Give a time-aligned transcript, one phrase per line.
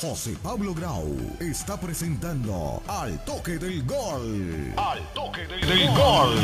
[0.00, 4.72] José Pablo Grau está presentando Al Toque del Gol.
[4.74, 6.36] Al Toque del, gol.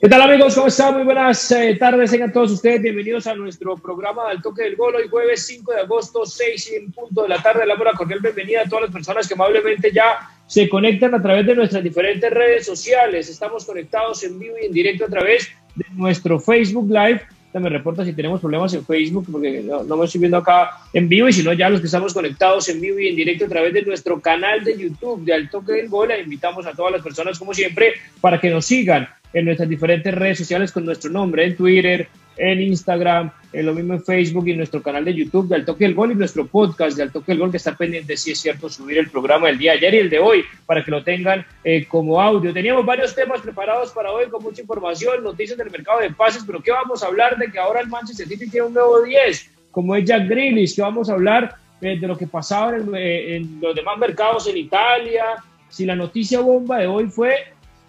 [0.00, 0.54] ¿Qué tal amigos?
[0.54, 0.94] ¿Cómo están?
[0.94, 2.80] Muy buenas eh, tardes tengan todos ustedes.
[2.80, 4.94] Bienvenidos a nuestro programa Al Toque del Gol.
[4.96, 7.66] Hoy jueves 5 de agosto, 6 en punto de la tarde.
[7.66, 11.44] La hora cordial bienvenida a todas las personas que amablemente ya se conectan a través
[11.44, 13.28] de nuestras diferentes redes sociales.
[13.28, 17.22] Estamos conectados en vivo y en directo a través de nuestro Facebook Live.
[17.52, 21.26] Me reporta si tenemos problemas en Facebook, porque no, me estoy viendo acá en vivo,
[21.26, 23.72] y si no, ya los que estamos conectados en vivo y en directo a través
[23.72, 27.38] de nuestro canal de YouTube de Al Toque del Gol, invitamos a todas las personas,
[27.38, 31.56] como siempre, para que nos sigan en nuestras diferentes redes sociales con nuestro nombre, en
[31.56, 35.54] Twitter, en Instagram, en lo mismo en Facebook y en nuestro canal de YouTube de
[35.54, 38.14] Al Toque del Gol y nuestro podcast de Al Toque del Gol que está pendiente,
[38.18, 40.84] si es cierto, subir el programa del día de ayer y el de hoy para
[40.84, 42.52] que lo tengan eh, como audio.
[42.52, 46.62] Teníamos varios temas preparados para hoy con mucha información, noticias del mercado de pases, pero
[46.62, 49.96] ¿qué vamos a hablar de que ahora el Manchester City tiene un nuevo 10, como
[49.96, 50.76] es Jack Grealish?
[50.76, 54.46] ¿Qué vamos a hablar eh, de lo que pasaba en, eh, en los demás mercados
[54.48, 55.24] en Italia?
[55.70, 57.36] Si la noticia bomba de hoy fue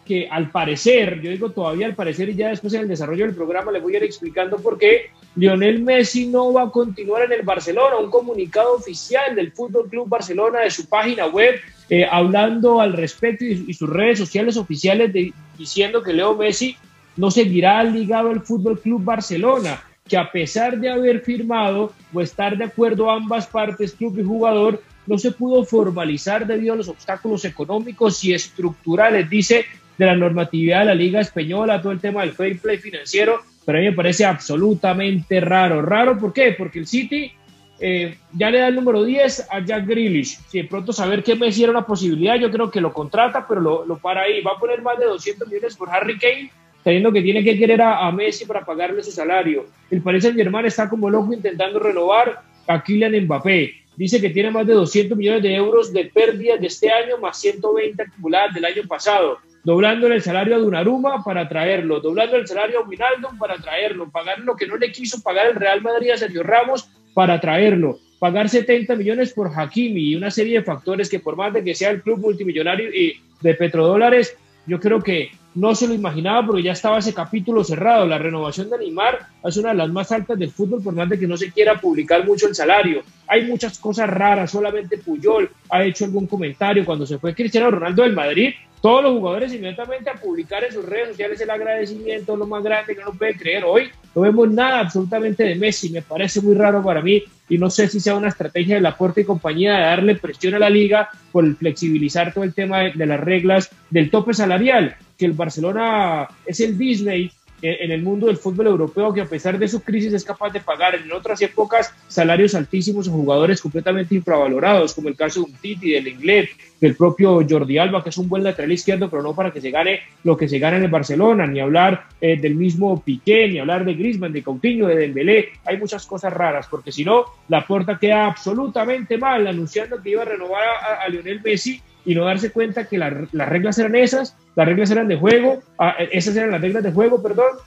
[0.06, 3.36] que al parecer, yo digo todavía al parecer y ya después en el desarrollo del
[3.36, 7.32] programa le voy a ir explicando por qué Lionel Messi no va a continuar en
[7.32, 7.98] el Barcelona.
[7.98, 11.56] Un comunicado oficial del Fútbol Club Barcelona de su página web
[11.90, 15.14] eh, hablando al respecto y, sus redes sociales oficiales
[15.58, 16.76] diciendo que Leo Messi
[17.16, 22.58] no seguirá ligado al Fútbol Club Barcelona, que a pesar de haber firmado o estar
[22.58, 27.46] de acuerdo ambas partes, club y jugador, no se pudo formalizar debido a los obstáculos
[27.46, 29.66] económicos y estructurales, dice
[29.98, 33.80] de la normatividad de la Liga Española, todo el tema del fair play financiero, pero
[33.80, 35.82] a mí me parece absolutamente raro.
[35.82, 36.56] ¿Raro por qué?
[36.58, 37.34] Porque el City
[37.82, 40.40] eh, ya le da el número 10 a Jack Grealish.
[40.48, 43.60] Si de pronto saber que Messi era una posibilidad, yo creo que lo contrata, pero
[43.60, 44.40] lo, lo para ahí.
[44.42, 46.50] Va a poner más de 200 millones por Harry Kane,
[46.82, 49.66] sabiendo que tiene que querer a, Messi para pagarle su salario.
[49.92, 53.74] El Paris Saint-Germain está como loco intentando renovar a Kylian Mbappé.
[53.98, 57.38] Dice que tiene más de 200 millones de euros de pérdidas de este año, más
[57.42, 62.80] 120 acumuladas del año pasado doblándole el salario a Dunaruma para traerlo, doblando el salario
[62.80, 66.18] a Winaldo para traerlo, pagar lo que no le quiso pagar el Real Madrid a
[66.18, 71.20] Sergio Ramos para traerlo, pagar 70 millones por Hakimi y una serie de factores que
[71.20, 75.74] por más de que sea el club multimillonario y de petrodólares, yo creo que no
[75.74, 78.06] se lo imaginaba porque ya estaba ese capítulo cerrado.
[78.06, 81.18] La renovación de Neymar es una de las más altas del fútbol, por más de
[81.18, 83.02] que no se quiera publicar mucho el salario.
[83.28, 88.04] Hay muchas cosas raras, solamente Puyol ha hecho algún comentario cuando se fue Cristiano Ronaldo
[88.04, 92.46] del Madrid todos los jugadores inmediatamente a publicar en sus redes sociales el agradecimiento, lo
[92.46, 93.64] más grande que no puede creer.
[93.66, 97.70] Hoy no vemos nada absolutamente de Messi, me parece muy raro para mí y no
[97.70, 100.70] sé si sea una estrategia de la Puerta y compañía de darle presión a la
[100.70, 105.26] liga por el flexibilizar todo el tema de, de las reglas del tope salarial, que
[105.26, 107.32] el Barcelona es el Disney
[107.62, 110.60] en el mundo del fútbol europeo que a pesar de su crisis es capaz de
[110.60, 115.54] pagar en otras épocas salarios altísimos a jugadores completamente infravalorados, como el caso de un
[115.54, 119.34] Titi, del inglés, del propio Jordi Alba, que es un buen lateral izquierdo, pero no
[119.34, 122.56] para que se gane lo que se gana en el Barcelona, ni hablar eh, del
[122.56, 125.50] mismo Piqué, ni hablar de Griezmann, de Coutinho, de Dembélé.
[125.66, 130.22] Hay muchas cosas raras, porque si no, la puerta queda absolutamente mal anunciando que iba
[130.22, 130.64] a renovar
[131.04, 135.10] a Lionel Messi y no darse cuenta que las reglas eran esas, las reglas eran
[135.10, 137.58] de juego, ah, esas eran las reglas de juego, perdón.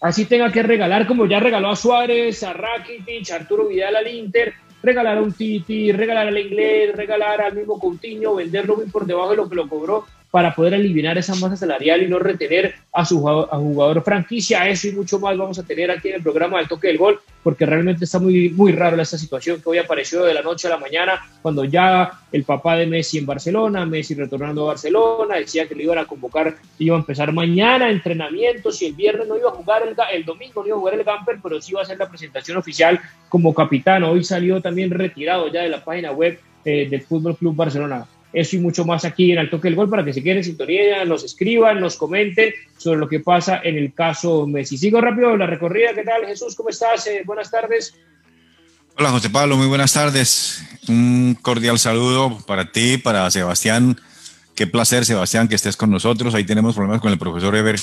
[0.00, 4.08] Así tenga que regalar, como ya regaló a Suárez, a Rakitic, a Arturo Vidal al
[4.08, 9.06] Inter, regalar a un Titi, regalar al inglés, regalar al mismo Coutinho, venderlo muy por
[9.06, 12.74] debajo de lo que lo cobró para poder eliminar esa masa salarial y no retener
[12.92, 14.68] a su jugador, franquicia.
[14.68, 17.20] Eso y mucho más vamos a tener aquí en el programa del toque del gol,
[17.42, 20.70] porque realmente está muy, muy raro esta situación que hoy apareció de la noche a
[20.70, 25.66] la mañana, cuando ya el papá de Messi en Barcelona, Messi retornando a Barcelona, decía
[25.66, 29.48] que le iban a convocar, iba a empezar mañana entrenamientos y el viernes no iba
[29.48, 31.84] a jugar, el, el domingo no iba a jugar el Gamper, pero sí iba a
[31.84, 34.04] hacer la presentación oficial como capitán.
[34.04, 38.06] Hoy salió también retirado ya de la página web eh, del Fútbol Club Barcelona.
[38.32, 40.44] Eso y mucho más aquí en Al Toque del Gol para que se queden en
[40.44, 44.78] sintonía, nos escriban, nos comenten sobre lo que pasa en el caso Messi.
[44.78, 45.94] Sigo rápido la recorrida.
[45.94, 46.54] ¿Qué tal, Jesús?
[46.54, 47.06] ¿Cómo estás?
[47.08, 47.94] Eh, buenas tardes.
[48.96, 49.56] Hola, José Pablo.
[49.56, 50.62] Muy buenas tardes.
[50.88, 54.00] Un cordial saludo para ti, para Sebastián.
[54.54, 56.34] Qué placer, Sebastián, que estés con nosotros.
[56.34, 57.80] Ahí tenemos problemas con el profesor Ever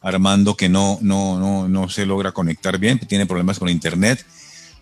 [0.00, 4.24] Armando, que no, no, no, no se logra conectar bien, tiene problemas con internet.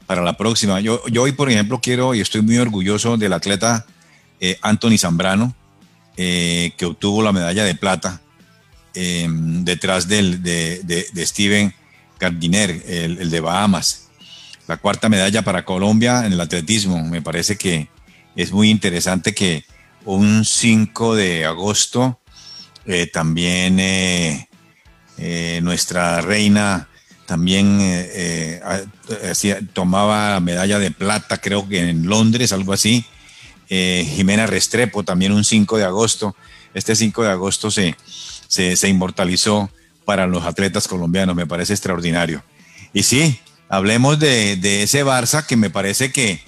[0.07, 3.87] Para la próxima, yo, yo hoy, por ejemplo, quiero y estoy muy orgulloso del atleta
[4.45, 5.55] eh, Anthony Zambrano,
[6.17, 8.21] eh, que obtuvo la medalla de plata
[8.93, 11.73] eh, detrás del, de, Steven
[12.19, 14.09] Gardiner, el, de Bahamas.
[14.67, 17.05] La cuarta medalla para Colombia en el atletismo.
[17.05, 17.89] Me parece que
[18.35, 19.65] es muy interesante que
[20.05, 22.19] un 5 de agosto
[23.13, 23.77] también
[25.63, 26.89] nuestra reina
[27.27, 28.61] también eh,
[29.73, 33.05] tomaba medalla de plata, creo que en Londres, algo así.
[33.69, 36.37] Eh, Jimena Restrepo, también un 5 de agosto.
[36.75, 37.97] Este 5 de agosto se,
[38.49, 39.71] se, inmortalizó
[40.05, 42.43] para los atletas colombianos, me parece extraordinario.
[42.93, 43.39] Y sí,
[43.69, 46.43] hablemos de, de ese Barça que me parece que,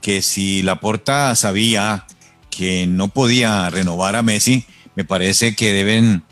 [0.00, 2.06] que si Laporta sabía
[2.50, 6.24] que no podía renovar a Messi, me parece que deben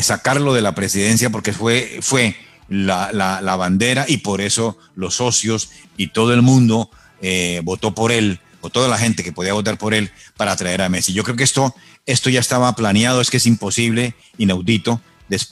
[0.00, 2.34] sacarlo de la presidencia porque fue, fue
[2.68, 8.12] la, la, bandera y por eso los socios y todo el mundo eh, votó por
[8.12, 11.12] él, toda la gente que podía votar por él para traer a Messi.
[11.12, 11.74] Yo creo que esto,
[12.06, 15.00] esto ya estaba planeado, es que es imposible, inaudito.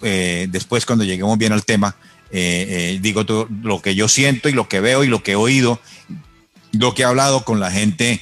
[0.03, 1.97] Eh, después, cuando lleguemos bien al tema,
[2.31, 5.37] eh, digo todo lo que yo siento y lo que veo y lo que he
[5.37, 5.81] oído,
[6.73, 8.21] lo que he hablado con la gente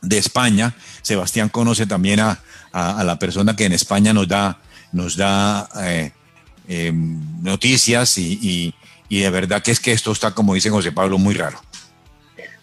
[0.00, 0.74] de España.
[1.02, 2.40] Sebastián conoce también a,
[2.72, 4.60] a, la persona que en España nos da,
[4.92, 5.68] nos da
[6.68, 8.74] Em, noticias y,
[9.10, 11.60] de verdad que es que esto está, como dice José Pablo, muy raro.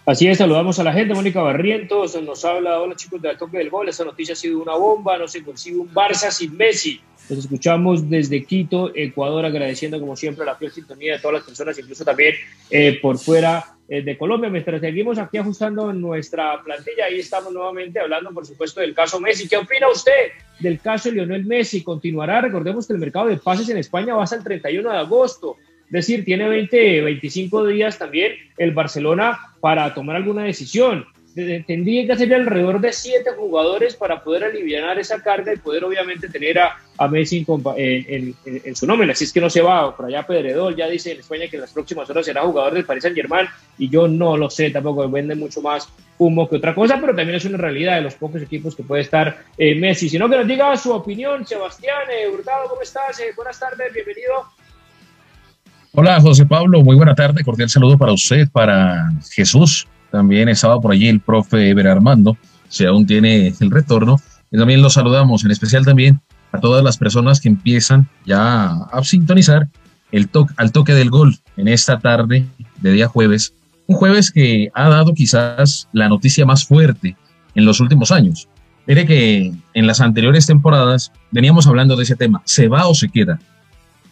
[0.09, 1.13] Así es, saludamos a la gente.
[1.13, 4.73] Mónica Barrientos nos habla, hola chicos del toque del gol, esa noticia ha sido una
[4.73, 6.99] bomba, no se consigue un Barça sin Messi.
[7.29, 11.77] Los escuchamos desde Quito, Ecuador, agradeciendo como siempre la fiel sintonía de todas las personas,
[11.77, 12.33] incluso también
[12.71, 14.49] eh, por fuera eh, de Colombia.
[14.49, 19.47] Mientras seguimos aquí ajustando nuestra plantilla, ahí estamos nuevamente hablando, por supuesto, del caso Messi.
[19.47, 21.83] ¿Qué opina usted del caso Lionel Messi?
[21.83, 22.41] ¿Continuará?
[22.41, 25.57] Recordemos que el mercado de pases en España va hasta el 31 de agosto.
[25.89, 32.33] Decir, tiene 20, 25 días también el Barcelona para tomar alguna decisión tendría que hacer
[32.33, 37.07] alrededor de siete jugadores para poder aliviar esa carga y poder obviamente tener a, a
[37.07, 37.45] Messi
[37.75, 39.13] en, su nómina.
[39.13, 41.61] Así es que no se va por allá Pedredol, ya dice en España que en
[41.61, 43.47] las próximas horas será jugador del Paris Saint Germain
[43.77, 45.87] y yo no lo sé, tampoco vende mucho más
[46.17, 49.03] humo que otra cosa, pero también es una realidad de los pocos equipos que puede
[49.03, 50.09] estar eh, Messi.
[50.09, 53.19] Sino que nos diga su opinión, Sebastián eh, Hurtado, ¿cómo estás?
[53.19, 54.58] Eh, buenas tardes, bienvenido.
[55.91, 60.91] Hola José Pablo, muy buena tarde, cordial saludo para usted, para Jesús, también estaba por
[60.91, 62.37] allí el profe Eber Armando,
[62.67, 64.17] si aún tiene el retorno.
[64.51, 66.21] Y también los saludamos, en especial también
[66.51, 69.67] a todas las personas que empiezan ya a sintonizar
[70.11, 72.45] el toque, al toque del gol en esta tarde
[72.81, 73.53] de día jueves.
[73.87, 77.17] Un jueves que ha dado quizás la noticia más fuerte
[77.55, 78.47] en los últimos años.
[78.85, 83.09] Mire que en las anteriores temporadas veníamos hablando de ese tema, ¿se va o se
[83.09, 83.39] queda?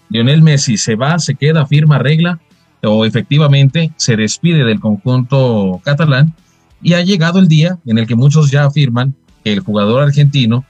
[0.09, 2.39] Lionel Messi se va, se queda, firma, regla,
[2.83, 6.33] o efectivamente se despide del conjunto catalán
[6.81, 10.65] y ha llegado el día en el que muchos ya afirman que el jugador argentino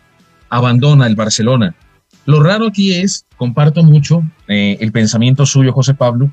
[0.49, 1.75] abandona el Barcelona.
[2.25, 6.31] Lo raro aquí es, comparto mucho eh, el pensamiento suyo, José Pablo,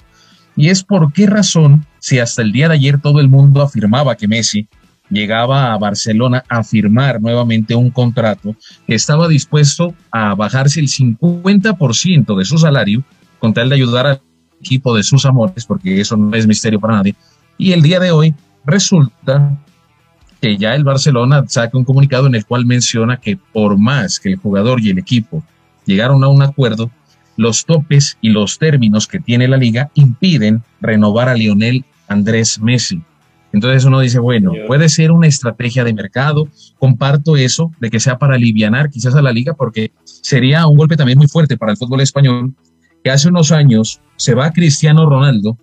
[0.56, 4.16] y es por qué razón, si hasta el día de ayer todo el mundo afirmaba
[4.16, 4.68] que Messi
[5.14, 8.54] llegaba a Barcelona a firmar nuevamente un contrato
[8.86, 13.02] que estaba dispuesto a bajarse el 50% de su salario
[13.38, 14.20] con tal de ayudar a
[14.60, 17.14] equipo de sus amores, porque eso no es misterio para nadie.
[17.58, 19.56] Y el día de hoy resulta
[20.40, 24.30] que ya el Barcelona saca un comunicado en el cual menciona que por más que
[24.30, 25.42] el jugador y el equipo
[25.86, 26.90] llegaron a un acuerdo,
[27.36, 33.02] los topes y los términos que tiene la liga impiden renovar a Lionel Andrés Messi.
[33.54, 38.18] Entonces uno dice, bueno, puede ser una estrategia de mercado, comparto eso, de que sea
[38.18, 41.78] para alivianar quizás a la liga, porque sería un golpe también muy fuerte para el
[41.78, 42.52] fútbol español,
[43.04, 45.56] que hace unos años se va Cristiano Ronaldo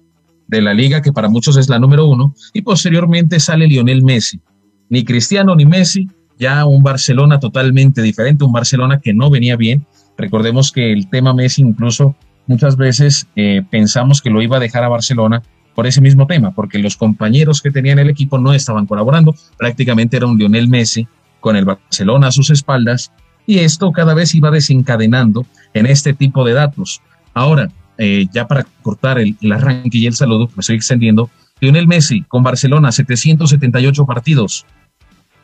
[0.48, 4.40] de la liga que para muchos es la número uno y posteriormente sale Lionel Messi.
[4.88, 6.08] Ni Cristiano ni Messi,
[6.40, 9.86] ya un Barcelona totalmente diferente, un Barcelona que no venía bien.
[10.18, 12.16] Recordemos que el tema Messi incluso
[12.48, 15.44] muchas veces eh, pensamos que lo iba a dejar a Barcelona
[15.76, 20.18] por ese mismo tema, porque los compañeros que tenían el equipo no estaban colaborando, prácticamente
[20.18, 21.08] era un Lionel Messi
[21.40, 23.12] con el Barcelona a sus espaldas
[23.46, 27.02] y esto cada vez iba desencadenando en este tipo de datos.
[27.34, 32.24] Ahora, eh, ya para cortar el, arranque y el saludo, me estoy extendiendo, Lionel Messi
[32.24, 34.66] con Barcelona, 778 partidos,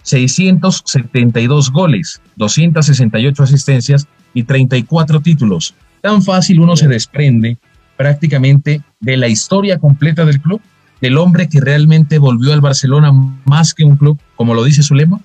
[0.03, 5.75] 672 goles, 268 asistencias y 34 títulos.
[6.01, 7.57] Tan fácil uno se desprende
[7.97, 10.61] prácticamente de la historia completa del club,
[11.01, 13.11] del hombre que realmente volvió al Barcelona
[13.45, 15.19] más que un club, como lo dice su lema,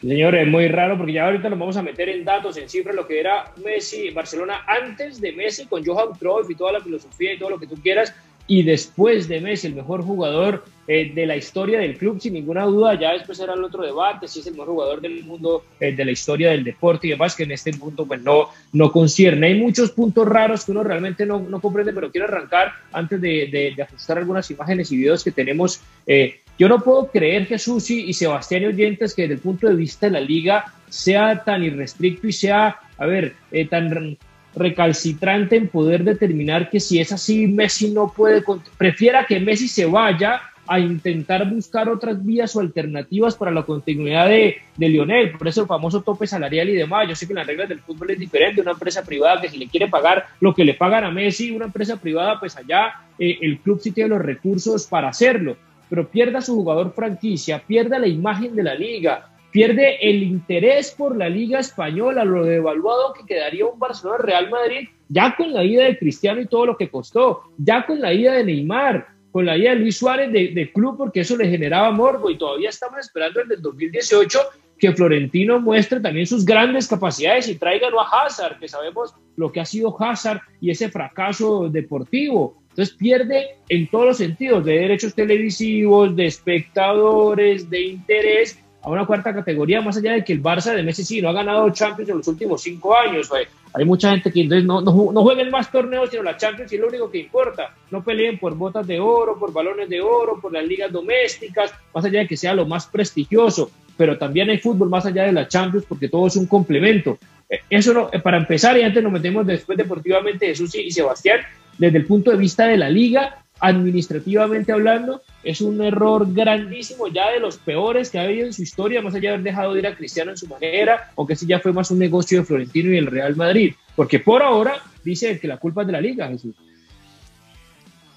[0.00, 2.94] Señor, es muy raro porque ya ahorita nos vamos a meter en datos, en cifras,
[2.94, 7.32] lo que era Messi, Barcelona antes de Messi con Johan Cruyff y toda la filosofía
[7.32, 8.14] y todo lo que tú quieras,
[8.46, 12.64] y después de Messi, el mejor jugador eh, de la historia del club, sin ninguna
[12.64, 12.98] duda.
[12.98, 16.04] Ya después era el otro debate, si es el mejor jugador del mundo, eh, de
[16.04, 19.48] la historia del deporte y demás, que en este punto pues no, no concierne.
[19.48, 23.74] Hay muchos puntos raros que uno realmente no, no comprende, pero quiero arrancar antes de,
[23.82, 25.80] ajustar algunas imágenes y videos que tenemos.
[26.06, 29.74] Eh, yo no puedo creer, Jesús y, y Sebastián oyentes, que desde el punto de
[29.74, 33.34] vista de la liga sea tan irrestricto y sea, a ver,
[33.68, 34.16] tan
[34.56, 38.42] recalcitrante en poder determinar que si es así, Messi no puede,
[38.78, 44.28] prefiera que Messi se vaya a intentar buscar otras vías o alternativas para la continuidad
[44.28, 45.32] de, de, Lionel.
[45.32, 47.08] Por eso el famoso tope salarial y demás.
[47.08, 48.60] Yo sé que las reglas del fútbol es diferente.
[48.62, 51.66] Una empresa privada que si le quiere pagar lo que le pagan a Messi, una
[51.66, 55.56] empresa privada, pues allá eh, el club sí tiene los recursos para hacerlo.
[55.88, 61.16] Pero pierda su jugador franquicia, pierda la imagen de la liga, pierde el interés por
[61.16, 65.84] la liga española, lo devaluado que quedaría un Barcelona Real Madrid, ya con la ida
[65.84, 69.56] de Cristiano y todo lo que costó, ya con la ida de Neymar, con la
[69.56, 73.40] idea de Luis Suárez de, club porque eso le generaba morbo y todavía estamos esperando
[73.40, 74.38] el del 2018
[74.78, 79.60] que Florentino muestre también sus grandes capacidades y traigan a Hazard, que sabemos lo que
[79.60, 82.62] ha sido Hazard y ese fracaso deportivo.
[82.68, 89.04] Entonces pierde en todos los sentidos, de derechos televisivos, de espectadores, de interés, a una
[89.04, 92.08] cuarta categoría, más allá de que el Barça de Messi sí no ha ganado Champions
[92.08, 93.28] en los últimos cinco años.
[93.72, 96.80] Hay mucha gente que entonces no, no, jueguen más torneos, sino la Champions y es
[96.80, 97.74] lo único que importa.
[97.90, 102.04] No peleen por botas de oro, por balones de oro, por las ligas domésticas, más
[102.04, 103.72] allá de que sea lo más prestigioso.
[103.96, 107.18] Pero también hay fútbol más allá de la Champions porque todo es un complemento.
[107.50, 111.40] Eh, eso no, eh, para empezar, y antes nos metemos después deportivamente Jesús y Sebastián,
[111.76, 117.30] desde el punto de vista de la liga, administrativamente hablando, es un error grandísimo, ya
[117.30, 119.80] de los peores que ha habido en su historia, más allá de haber dejado de
[119.80, 122.92] ir a Cristiano en su manera, aunque ese ya fue más un negocio de Florentino
[122.92, 126.28] y el Real Madrid, porque por ahora dice que la culpa es de la liga,
[126.28, 126.54] Jesús.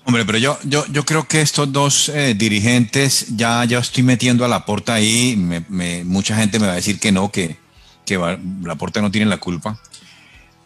[0.05, 4.43] Hombre, pero yo, yo, yo creo que estos dos eh, dirigentes, ya, ya estoy metiendo
[4.43, 5.35] a la porta ahí,
[6.03, 7.57] mucha gente me va a decir que no, que,
[8.05, 9.79] que la porta no tiene la culpa.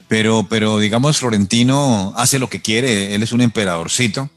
[0.07, 4.29] Pero, pero digamos, Florentino hace lo que quiere, él es un emperadorcito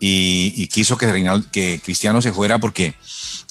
[0.00, 2.94] y, quiso que, que Cristiano se fuera porque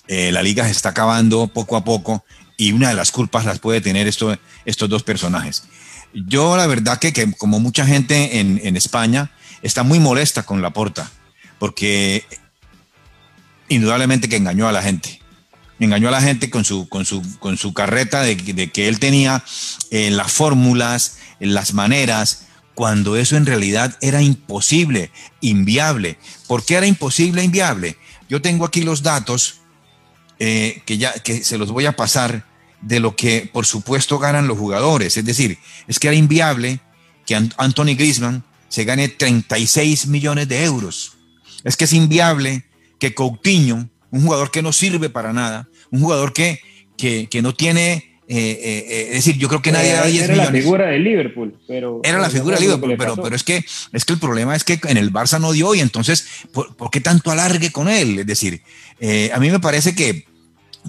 [0.07, 2.23] eh, la liga se está acabando poco a poco
[2.55, 5.63] y una de las culpas las puede tener esto, estos dos personajes.
[6.13, 11.11] Yo la verdad que, como mucha gente en, España está muy molesta con Laporta
[11.59, 12.25] porque
[13.67, 15.21] indudablemente que engañó a la gente.
[15.79, 18.37] Engañó a la gente con su, con su, con su carreta de,
[18.71, 19.43] que él tenía
[19.91, 22.46] eh, las fórmulas, las maneras,
[22.77, 25.09] cuando eso en realidad era imposible,
[25.41, 26.19] inviable.
[26.45, 27.97] ¿Por qué era imposible, inviable?
[28.29, 29.61] Yo tengo aquí los datos
[30.37, 32.45] eh, que ya que se los voy a pasar
[32.83, 35.17] de lo que por supuesto ganan los jugadores.
[35.17, 35.57] Es decir,
[35.87, 36.79] es que era inviable
[37.25, 41.13] que Anthony Griezmann se gane 36 millones de euros.
[41.63, 42.63] Es que es inviable
[42.99, 46.61] que Coutinho, un jugador que no sirve para nada, un jugador que,
[46.95, 50.23] que, que no tiene eh, eh, eh, es decir, yo creo que nadie da 10
[50.23, 50.49] era millones.
[50.49, 52.01] Era la figura de Liverpool, pero.
[52.03, 54.79] Era la figura de Liverpool, pero, pero es, que, es que el problema es que
[54.83, 58.19] en el Barça no dio y entonces, ¿por, qué tanto alargue con él?
[58.19, 58.61] Es decir,
[59.33, 60.25] a mí me parece que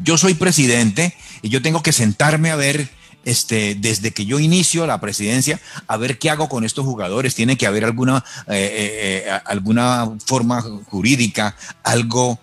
[0.02, 2.88] yo soy presidente y yo tengo que sentarme a ver
[3.24, 7.36] este, desde que yo inicio la presidencia, a ver qué hago con estos jugadores.
[7.36, 8.24] Tiene que haber alguna,
[9.44, 11.54] alguna forma jurídica,
[11.84, 12.40] algo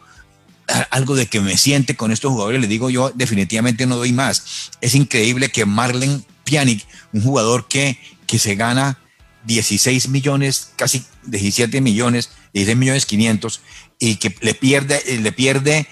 [0.89, 4.71] algo de que me siente con estos jugadores, le digo yo definitivamente no doy más.
[4.81, 8.97] Es increíble que Marlen Pjanic, un jugador que, que se gana
[9.45, 13.61] 16 millones, casi 17 millones, 16 millones 500,
[13.99, 15.87] y que le pierde, le pierde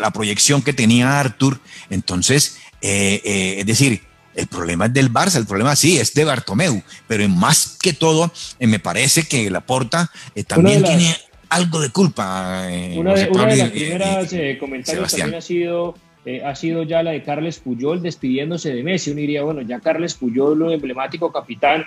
[0.00, 1.60] la proyección que tenía Arthur.
[1.90, 4.02] Entonces, eh, eh, es decir,
[4.34, 8.32] el problema es del Barça, el problema sí es de Bartomeu, pero más que todo,
[8.58, 10.10] eh, me parece que la Porta
[10.46, 11.16] también tiene
[11.48, 12.66] algo de culpa.
[12.70, 17.12] Eh, una, de, las primeras eh, comentarios también ha sido, eh, ha sido ya la
[17.12, 19.10] de Carles Puyol despidiéndose de Messi.
[19.10, 21.84] Uno diría, bueno, ya Carles Puyol, lo emblemático capitán,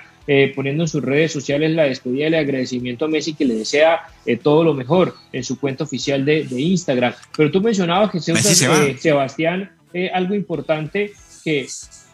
[0.56, 4.02] poniendo en sus redes sociales la despedida y el agradecimiento a Messi que le desea
[4.44, 7.14] todo lo mejor en su cuenta oficial de, de Instagram.
[7.36, 9.72] Pero tú mencionabas que Sebastián,
[10.14, 11.14] algo importante
[11.44, 11.68] que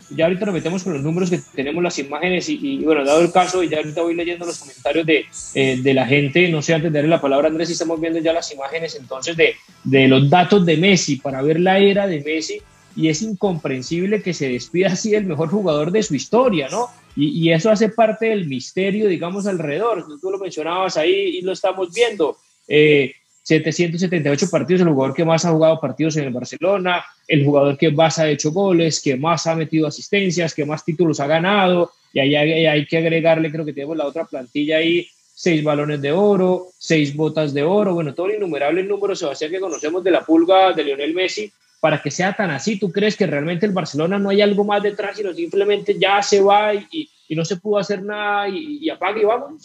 [0.10, 3.32] ya ahorita nos metemos con los números que tenemos las imágenes y, bueno, dado el
[3.32, 6.74] caso, y ya ahorita voy leyendo los comentarios de, eh, de la gente, no sé,
[6.74, 9.56] antes de darle la palabra a Andrés, si estamos viendo ya las imágenes entonces de,
[9.84, 12.62] de los datos de Messi para ver la era de Messi
[12.96, 16.88] y es incomprensible que se despida así el mejor jugador de su historia, ¿no?
[17.16, 20.06] Y, y, eso hace parte del misterio, digamos, alrededor.
[20.22, 22.38] Tú lo mencionabas ahí y lo estamos viendo.
[22.68, 23.14] Eh,
[23.46, 27.92] 778 partidos, el jugador que más ha jugado partidos en el Barcelona, el jugador que
[27.92, 32.22] más ha hecho goles, que más ha metido asistencias, que más títulos ha ganado, y
[32.22, 36.70] ahí hay, que agregarle, creo que tenemos la otra plantilla ahí, seis balones de oro,
[36.80, 40.74] seis botas de oro, bueno, todo el innumerable número, Sebastián, que conocemos de la pulga
[40.74, 44.30] de Lionel Messi, para que sea tan así, ¿tú crees que realmente el Barcelona no
[44.30, 48.50] hay algo más detrás, sino simplemente ya se va y, no se pudo hacer nada
[48.50, 49.62] y, y apaga y vamos?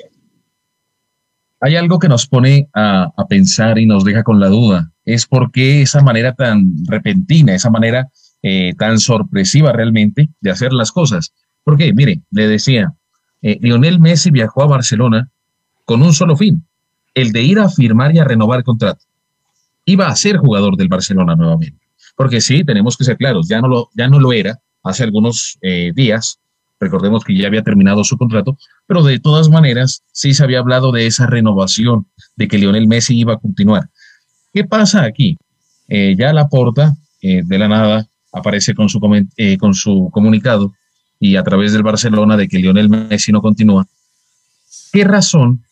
[1.61, 4.91] Hay algo que nos pone a, pensar y nos deja con la duda.
[5.05, 8.09] Es por qué esa manera tan repentina, esa manera
[8.43, 11.35] eh, tan sorpresiva realmente de hacer las cosas.
[11.63, 12.95] Porque, mire, le decía,
[13.43, 15.31] eh, Lionel Messi viajó a Barcelona
[15.85, 16.67] con un solo fin,
[17.15, 19.05] el de ir a firmar y a renovar contrato.
[19.85, 21.79] Iba a ser jugador del Barcelona nuevamente.
[22.17, 25.59] Porque sí, tenemos que ser claros, ya no lo, ya no lo era hace algunos
[25.63, 26.39] eh, días,
[26.81, 28.57] recordemos que ya había terminado su contrato,
[28.87, 32.07] pero de todas maneras sí se había hablado de esa renovación,
[32.37, 33.91] de que Lionel Messi iba a continuar.
[34.53, 35.37] ¿Qué pasa aquí?
[35.89, 38.99] Eh, ya la porta eh, de la nada aparece con su,
[39.59, 40.73] con su comunicado
[41.19, 43.87] y a través del Barcelona de que Lionel Messi no continúa.
[44.93, 45.63] ¿Qué razón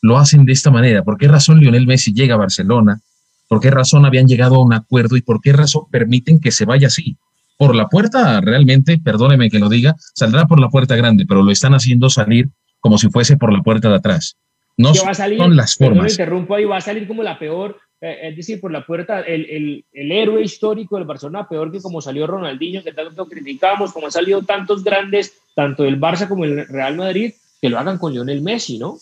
[0.00, 1.04] lo hacen de esta manera?
[1.04, 3.00] ¿Por qué razón Lionel Messi llega a Barcelona?
[3.48, 6.64] ¿Por qué razón habían llegado a un acuerdo y por qué razón permiten que se
[6.64, 7.16] vaya así?
[7.56, 11.52] Por la puerta, realmente, perdóneme que lo diga, saldrá por la puerta grande, pero lo
[11.52, 12.48] están haciendo salir
[12.80, 14.36] como si fuese por la puerta de atrás.
[14.76, 16.12] No son las formas.
[16.12, 19.44] interrumpo ahí, va a salir como la peor, eh, es decir, por la puerta, el,
[19.48, 24.06] el, el, héroe histórico del Barcelona, peor que como salió Ronaldinho, que tanto criticamos, como
[24.06, 28.12] han salido tantos grandes, tanto del Barça como el Real Madrid, que lo hagan con
[28.12, 28.98] Lionel Messi, ¿no?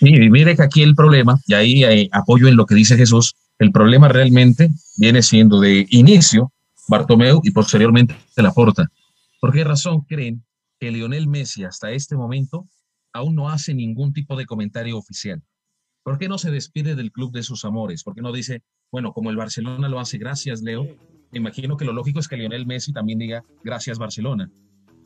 [0.00, 3.34] Y mire que aquí el problema, y ahí hay apoyo en lo que dice Jesús,
[3.58, 6.52] el problema realmente viene siendo de inicio
[6.88, 8.90] Bartomeu y posteriormente Laporta.
[9.40, 10.44] ¿Por qué razón creen
[10.78, 12.68] que Lionel Messi hasta este momento
[13.12, 15.42] aún no hace ningún tipo de comentario oficial?
[16.02, 18.04] ¿Por qué no se despide del club de sus amores?
[18.04, 20.86] ¿Por qué no dice, bueno, como el Barcelona lo hace, gracias Leo?
[21.32, 24.50] Imagino que lo lógico es que Lionel Messi también diga, gracias Barcelona.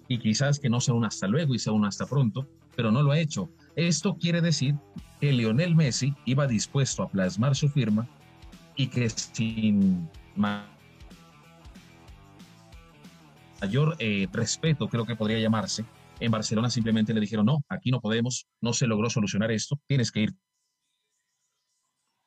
[0.09, 3.03] Y quizás que no sea un hasta luego y sea un hasta pronto, pero no
[3.03, 3.49] lo ha hecho.
[3.77, 4.75] Esto quiere decir
[5.21, 8.09] que Lionel Messi iba dispuesto a plasmar su firma
[8.77, 10.09] y que sin
[13.61, 15.85] mayor eh, respeto, creo que podría llamarse,
[16.19, 20.13] en Barcelona simplemente le dijeron, no, aquí no podemos, no se logró solucionar esto, tienes
[20.13, 20.35] que ir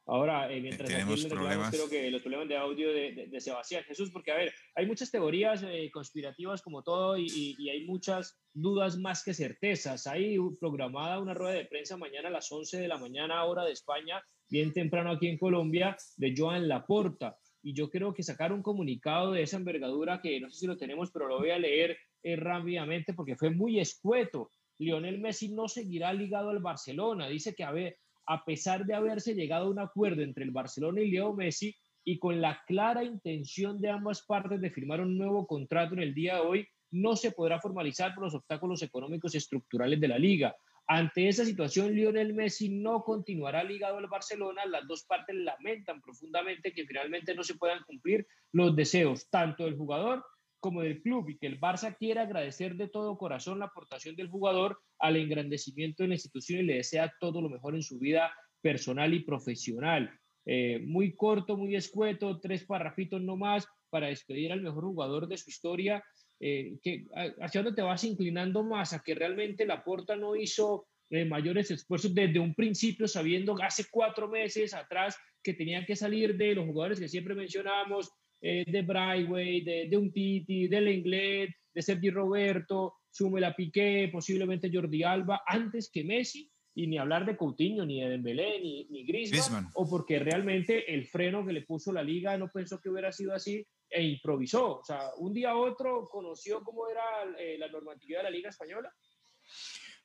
[0.05, 1.71] Ahora, eh, mientras tenemos problemas.
[1.71, 5.63] creo que los problemas de audio de, Sebastián Jesús, porque a ver, hay muchas teorías
[5.63, 10.05] eh, conspirativas como todo y, hay muchas dudas más que certezas.
[10.07, 13.71] Hay programada una rueda de prensa mañana a las 11 de la mañana, hora de
[13.71, 17.37] España, bien temprano aquí en Colombia, de Joan Laporta.
[17.61, 20.77] Y yo creo que sacar un comunicado de esa envergadura, que no sé si lo
[20.77, 24.49] tenemos, pero lo voy a leer eh, rápidamente porque fue muy escueto.
[24.77, 27.27] Lionel Messi no seguirá ligado al Barcelona.
[27.27, 31.01] Dice que, a ver, a pesar de haberse llegado a un acuerdo entre el Barcelona
[31.01, 35.47] y Leo Messi y con la clara intención de ambas partes de firmar un nuevo
[35.47, 39.37] contrato en el día de hoy, no se podrá formalizar por los obstáculos económicos y
[39.37, 40.55] estructurales de la liga.
[40.87, 44.65] Ante esa situación, Lionel Messi no continuará ligado al Barcelona.
[44.65, 49.77] Las dos partes lamentan profundamente que finalmente no se puedan cumplir los deseos tanto del
[49.77, 50.23] jugador
[50.59, 54.29] como del club y que el Barça quiere agradecer de todo corazón la aportación del
[54.29, 58.33] jugador al engrandecimiento de la institución y le desea todo lo mejor en su vida
[58.61, 60.17] personal y profesional.
[60.45, 65.37] Eh, muy corto, muy escueto, tres parrafitos no más para despedir al mejor jugador de
[65.37, 66.03] su historia.
[66.39, 67.05] Eh, que,
[67.41, 68.93] ¿Hacia dónde te vas inclinando más?
[68.93, 73.85] ¿A que realmente la Porta no hizo eh, mayores esfuerzos desde un principio, sabiendo hace
[73.91, 78.81] cuatro meses atrás que tenían que salir de los jugadores que siempre mencionábamos, eh, de
[78.81, 82.95] Brightway, de, de Titi, de Lenglet, de Sergi Roberto,
[83.39, 88.09] la Piqué, posiblemente Jordi Alba, antes que Messi, y ni hablar de Coutinho, ni de
[88.09, 92.49] Dembélé, ni, ni Griezmann, o porque realmente el freno que le puso la liga no
[92.51, 94.79] pensó que hubiera sido así e improvisó.
[94.79, 97.03] O sea, un día a otro conoció cómo era
[97.37, 98.93] eh, la normatividad de la liga española.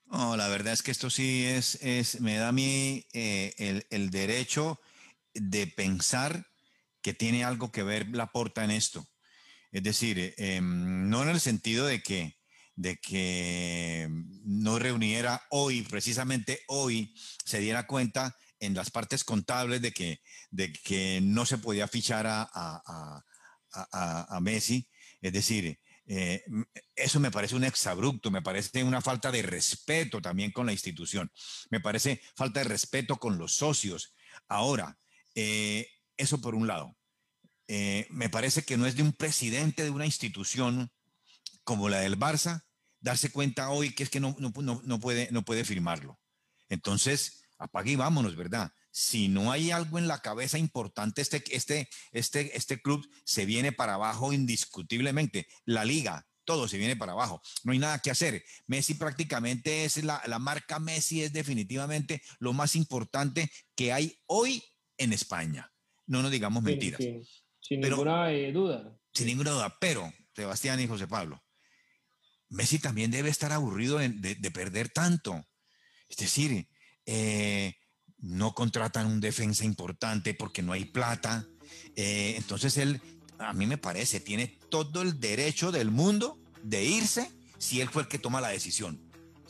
[0.06, 3.86] No, la verdad es que esto sí es, es me da a mí eh, el,
[3.90, 4.80] el derecho
[5.34, 6.46] de pensar
[7.02, 9.06] que tiene algo que ver la porta en esto.
[9.70, 12.38] Es decir, eh, no en el sentido de que,
[12.74, 14.08] de que
[14.44, 20.20] no reuniera hoy, precisamente hoy, se diera cuenta en las partes contables de que,
[20.50, 23.24] de que no se podía fichar a, a,
[23.92, 24.88] a, Messi.
[25.20, 26.44] Es decir, eh,
[26.96, 31.30] eso me parece un exabrupto, me parece una falta de respeto también con la institución,
[31.70, 34.14] me parece falta de respeto con los socios.
[34.48, 34.98] Ahora,
[35.34, 35.86] eh,
[36.16, 36.96] eso por un lado.
[37.68, 40.90] Eh, me parece que no es de un presidente de una institución
[41.64, 42.64] como la del Barça
[43.00, 46.18] darse cuenta hoy que es que no, no, puede, no puede firmarlo.
[46.68, 48.72] Entonces, apague y vámonos, ¿verdad?
[48.98, 53.70] Si no hay algo en la cabeza importante, este, este, este, este club se viene
[53.70, 55.46] para abajo indiscutiblemente.
[55.64, 57.40] La liga, todo se viene para abajo.
[57.62, 58.44] No hay nada que hacer.
[58.66, 64.64] Messi prácticamente es la, la marca Messi, es definitivamente lo más importante que hay hoy
[64.96, 65.72] en España.
[66.08, 67.00] No nos digamos mentiras.
[67.60, 68.98] Sin ninguna eh, duda.
[69.12, 69.76] Sin ninguna duda.
[69.78, 71.40] Pero, Sebastián y José Pablo,
[72.48, 75.46] Messi también debe estar aburrido de, perder tanto.
[76.08, 76.68] Es decir,
[77.06, 77.76] eh,
[78.20, 81.46] no contratan un defensa importante porque no hay plata.
[81.96, 83.00] Eh, entonces él,
[83.38, 88.02] a mí me parece, tiene todo el derecho del mundo de irse si él fue
[88.02, 89.00] el que toma la decisión.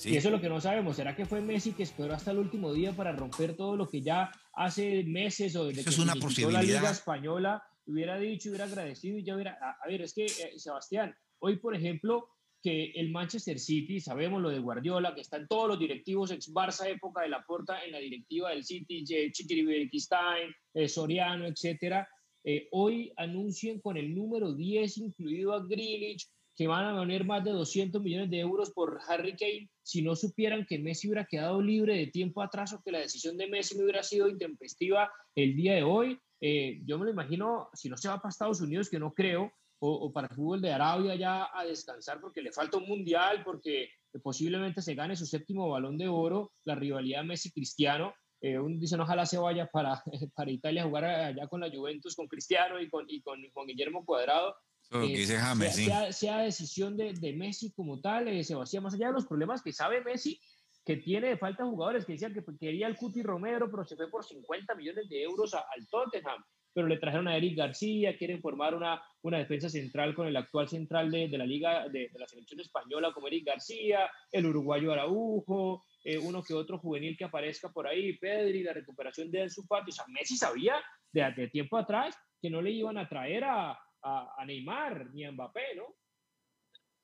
[0.04, 0.96] Y eso es lo que no sabemos.
[0.96, 4.00] ¿Será que fue Messi que esperó hasta el último día para romper todo lo que
[4.00, 6.60] ya hace meses o desde eso que es una posibilidad.
[6.60, 9.58] la Liga Española hubiera dicho, hubiera agradecido y ya hubiera...
[9.60, 12.28] A, ver, es que, eh, Sebastián, hoy, por ejemplo,
[12.68, 16.86] que el Manchester City, sabemos lo de Guardiola, que están todos los directivos ex Barça
[16.86, 22.06] época de la Porta en la directiva del City, Chiquiribequistain, eh, Soriano, etcétera,
[22.44, 27.42] eh, hoy anuncian con el número 10 incluido a Grealish que van a poner más
[27.42, 31.62] de 200 millones de euros por Harry Kane si no supieran que Messi hubiera quedado
[31.62, 35.56] libre de tiempo atrás o que la decisión de Messi no hubiera sido intempestiva el
[35.56, 36.18] día de hoy.
[36.42, 39.52] Eh, yo me lo imagino, si no se va para Estados Unidos, que no creo,
[39.80, 43.90] o, para el fútbol de Arabia ya a descansar porque le falta un mundial, porque
[44.22, 48.14] posiblemente se gane su séptimo balón de oro, la rivalidad Messi-Cristiano.
[48.40, 50.02] Eh, uno dice, ojalá se vaya para,
[50.34, 54.04] para Italia a jugar allá con la Juventus, con Cristiano y con, y con, Guillermo
[54.04, 54.56] Cuadrado.
[54.90, 59.26] Eh, sea, sea, decisión de, de, Messi como tal, eh, Sebastián, más allá de los
[59.26, 60.40] problemas que sabe Messi,
[60.84, 64.08] que tiene de falta jugadores, que decían que quería el Cuti Romero, pero se fue
[64.08, 66.42] por 50 millones de euros al Tottenham
[66.78, 70.68] pero le trajeron a Eric García, quieren formar una, una defensa central con el actual
[70.68, 75.82] central de, de la Liga de, la Selección Española como Eric García, el uruguayo Araujo,
[76.04, 79.90] eh, uno que otro juvenil que aparezca por ahí, Pedri, la recuperación de su Fati.
[79.90, 80.76] O sea, Messi sabía
[81.10, 85.24] de, de, tiempo atrás que no le iban a traer a, a, a, Neymar ni
[85.24, 85.82] a Mbappé, ¿no?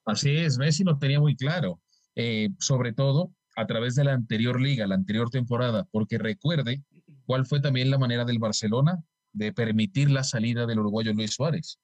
[0.05, 1.81] Así es, Messi lo tenía muy claro,
[2.15, 6.85] eh, sobre todo a través de la anterior liga, la anterior temporada, porque recuerde
[7.27, 9.03] cuál fue también la manera del Barcelona
[9.35, 11.79] de permitir la salida del uruguayo Luis Suárez.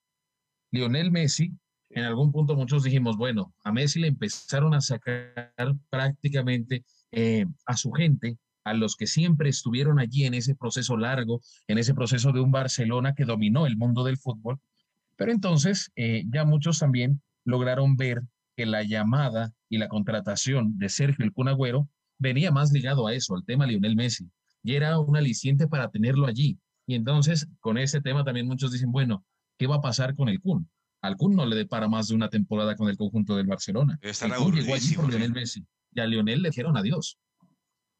[0.70, 1.52] Lionel Messi,
[1.90, 5.52] en algún punto muchos dijimos, bueno, a Messi le empezaron a sacar
[5.90, 11.40] prácticamente eh, a su gente, a los que siempre estuvieron allí en ese proceso largo,
[11.66, 14.60] en ese proceso de un Barcelona que dominó el mundo del fútbol.
[15.16, 18.22] Pero entonces eh, ya muchos también lograron ver
[18.56, 23.34] que la llamada y la contratación de Sergio El Cunagüero venía más ligado a eso,
[23.34, 24.30] al tema Lionel Messi,
[24.62, 26.58] y era un aliciente para tenerlo allí,
[26.90, 29.24] y entonces, con ese tema también muchos dicen, bueno,
[29.56, 30.68] ¿qué va a pasar con el Kun?
[31.00, 33.96] Al Kun no le depara más de una temporada con el conjunto del Barcelona.
[34.02, 35.64] el Kun llegó allí por Lionel Messi.
[35.92, 37.16] Y a Lionel le dijeron adiós.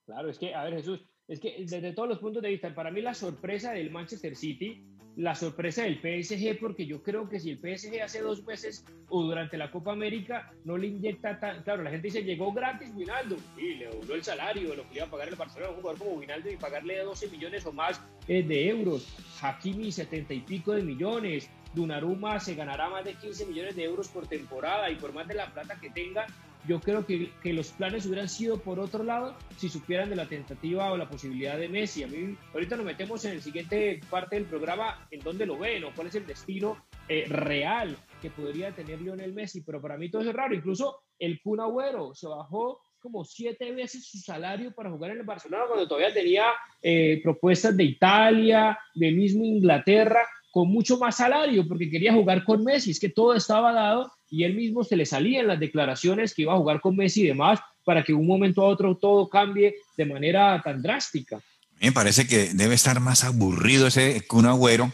[0.06, 2.90] Claro, es que, a ver, Jesús, es que desde todos los puntos de vista, para
[2.90, 4.82] mí la sorpresa del Manchester City,
[5.14, 9.22] la sorpresa del PSG, porque yo creo que si el PSG hace dos meses o
[9.22, 11.62] durante la Copa América no le inyecta tan.
[11.62, 15.04] Claro, la gente dice, llegó gratis Winaldo, y le dobló el salario, lo que iba
[15.04, 18.42] a pagar el Barcelona, un jugador como Winaldo y pagarle 12 millones o más eh,
[18.42, 19.06] de euros.
[19.40, 21.48] Hakimi, 70 y pico de millones.
[21.74, 25.34] Dunaruma se ganará más de 15 millones de euros por temporada y por más de
[25.34, 26.26] la plata que tenga,
[26.66, 30.28] yo creo que, que, los planes hubieran sido por otro lado si supieran de la
[30.28, 32.02] tentativa o la posibilidad de Messi.
[32.02, 35.84] A mí, ahorita nos metemos en el siguiente parte del programa en dónde lo ven
[35.84, 36.76] o cuál es el destino
[37.08, 40.54] eh, real que podría tener Lionel Messi, pero para mí todo es raro.
[40.54, 45.24] Incluso el Kun Agüero se bajó como siete veces su salario para jugar en el
[45.24, 46.44] Barcelona cuando todavía tenía
[46.82, 52.64] eh, propuestas de Italia, de mismo Inglaterra, con mucho más salario porque quería jugar con
[52.64, 52.90] Messi.
[52.90, 56.42] Es que todo estaba dado y él mismo se le salía en las declaraciones que
[56.42, 59.28] iba a jugar con Messi y demás para que de un momento a otro todo
[59.28, 61.40] cambie de manera tan drástica.
[61.80, 64.92] Me parece que debe estar más aburrido ese Kun Agüero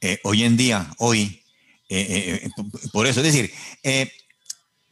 [0.00, 1.40] eh, hoy en día, hoy.
[1.88, 2.50] Eh, eh,
[2.92, 3.50] por eso, es decir,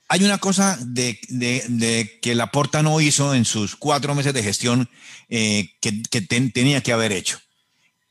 [0.09, 4.89] hay una cosa de, de, que Laporta no hizo en sus cuatro meses de gestión
[5.29, 7.41] que tenía que haber hecho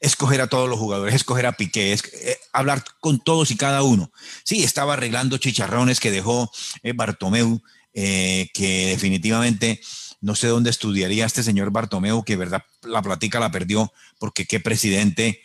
[0.02, 4.12] escoger a todos los jugadores, escoger a Piqué, eh, hablar con todos y cada uno.
[4.44, 7.62] Sí, estaba arreglando chicharrones que dejó eh, Bartomeu,
[7.94, 9.80] eh, que definitivamente
[10.20, 14.60] no sé dónde estudiaría este señor Bartomeu, que verdad la platica la perdió, porque qué
[14.60, 15.42] presidente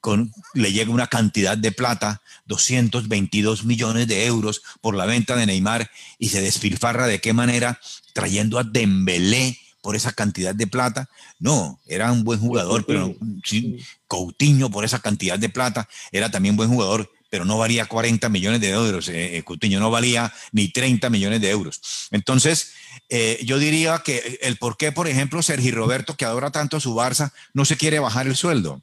[0.00, 5.46] con, le llega una cantidad de plata, 222 millones de euros por la venta de
[5.46, 7.80] Neymar, y se despilfarra de qué manera,
[8.12, 11.10] trayendo a Dembélé, por esa cantidad de plata.
[11.38, 13.14] No, era un buen jugador, pero
[13.44, 18.28] sí, Coutinho por esa cantidad de plata era también buen jugador, pero no valía 40
[18.28, 19.08] millones de euros.
[19.08, 21.80] Eh, eh, Coutinho no valía ni 30 millones de euros.
[22.10, 22.72] Entonces,
[23.08, 26.80] eh, yo diría que el por qué, por ejemplo, Sergi Roberto, que adora tanto a
[26.80, 28.82] su Barça, no se quiere bajar el sueldo.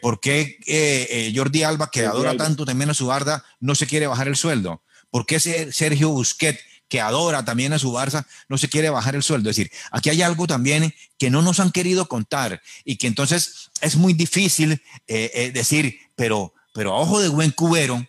[0.00, 4.26] ¿Por qué Jordi Alba, que adora tanto también a su Barça, no se quiere bajar
[4.26, 4.82] el sueldo?
[5.10, 9.22] ¿Por qué Sergio Busquets, que adora también a su Barça, no se quiere bajar el
[9.22, 9.50] sueldo.
[9.50, 13.70] Es decir, aquí hay algo también que no nos han querido contar y que entonces
[13.80, 18.06] es muy difícil eh, eh, decir, pero, pero a ojo de buen cubero,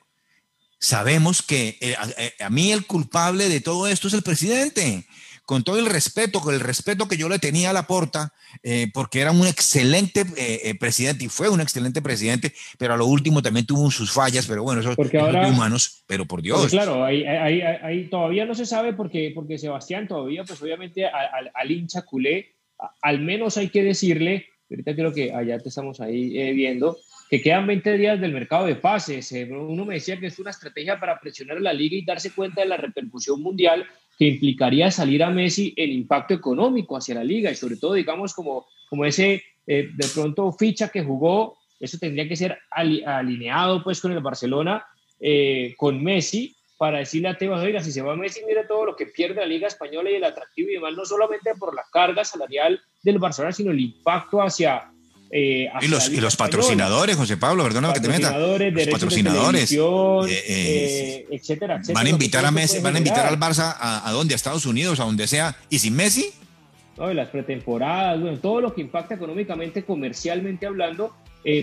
[0.79, 1.95] sabemos que eh,
[2.39, 5.05] a, mí el culpable de todo esto es el presidente.
[5.47, 8.33] Con todo el respeto, con el respeto que yo le tenía a Laporta,
[8.63, 12.97] eh, porque era un excelente eh, eh, presidente y fue un excelente presidente, pero a
[12.97, 16.67] lo último también tuvo sus fallas, pero bueno, eso porque ahora, humanos, pero por Dios.
[16.69, 21.49] claro, ahí, ahí, ahí, todavía no se sabe porque, porque Sebastián todavía, pues obviamente al,
[21.53, 22.57] al hincha culé,
[23.01, 26.97] al menos hay que decirle, ahorita creo que allá te estamos ahí viendo,
[27.29, 29.33] que quedan 20 días del mercado de pases.
[29.49, 32.59] uno me decía que es una estrategia para presionar a la liga y darse cuenta
[32.59, 37.51] de la repercusión mundial que implicaría salir a Messi el impacto económico hacia la liga
[37.51, 42.27] y sobre todo, digamos, como, como ese eh, de pronto ficha que jugó, eso tendría
[42.27, 44.85] que ser alineado pues con el Barcelona,
[45.19, 48.95] eh, con Messi, para decirle a Tebas, oiga, si se va Messi, mire todo lo
[48.95, 52.23] que pierde la Liga Española y el atractivo y demás, no solamente por la carga
[52.23, 54.91] salarial del Barcelona, sino el impacto hacia,
[55.29, 58.37] eh, y los, y los patrocinadores, José Pablo, perdóname que te meta.
[58.37, 59.77] Los patrocinadores, eh,
[60.47, 64.11] eh, etcétera, etcétera, Van a invitar a Messi, van a invitar al Barça a, a
[64.11, 66.31] dónde, a Estados Unidos, a donde sea, y sin Messi.
[66.97, 71.13] No, las pretemporadas, bueno, todo lo que impacta económicamente, comercialmente hablando,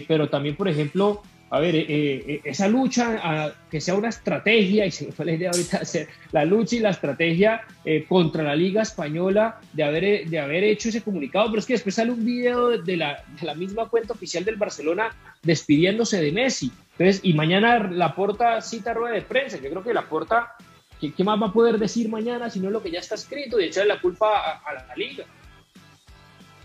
[0.06, 1.22] pero también, por ejemplo,
[1.54, 5.32] a ver, eh, eh, esa lucha, que sea una estrategia, y se me fue la
[5.34, 10.28] idea ahorita hacer la lucha y la estrategia eh, contra la Liga Española de haber,
[10.28, 13.46] de haber hecho ese comunicado, pero es que después sale un video de la, de
[13.46, 15.14] la misma cuenta oficial del Barcelona
[15.44, 16.72] despidiéndose de Messi.
[16.98, 19.56] Entonces, y mañana la porta cita rueda de prensa.
[19.58, 20.54] Yo creo que la porta,
[21.00, 23.60] ¿qué, ¿qué, más va a poder decir mañana si no lo que ya está escrito
[23.60, 25.24] y echarle la culpa a, a la, Liga?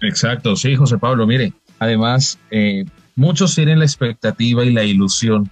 [0.02, 2.86] Exacto, sí, José Pablo, mire, además, eh,
[3.20, 5.52] muchos tienen la expectativa y la ilusión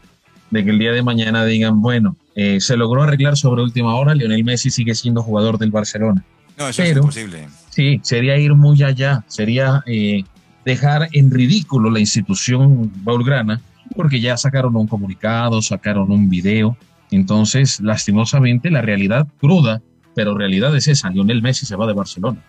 [0.49, 4.15] de que el día de mañana digan, bueno, eh, se logró arreglar sobre última hora,
[4.15, 6.23] Lionel Messi sigue siendo jugador del Barcelona.
[6.58, 7.47] No, eso es imposible.
[7.69, 10.23] Sí, sería ir muy allá, sería eh,
[10.63, 13.62] dejar en ridículo la institución baulgrana,
[13.95, 16.77] porque ya sacaron un comunicado, sacaron un video.
[17.12, 19.82] Entonces, lastimosamente, la realidad cruda,
[20.15, 22.39] pero realidad es esa, Lionel Messi se va de Barcelona.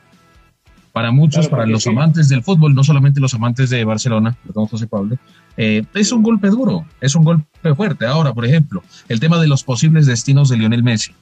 [0.98, 4.88] Para muchos, para los amantes del fútbol, no solamente los amantes de Barcelona, perdón José
[4.88, 5.16] Pablo,
[5.56, 8.04] eh, es un golpe duro, es un golpe fuerte.
[8.04, 11.12] Ahora, por ejemplo, el tema de los posibles destinos de Lionel Messi.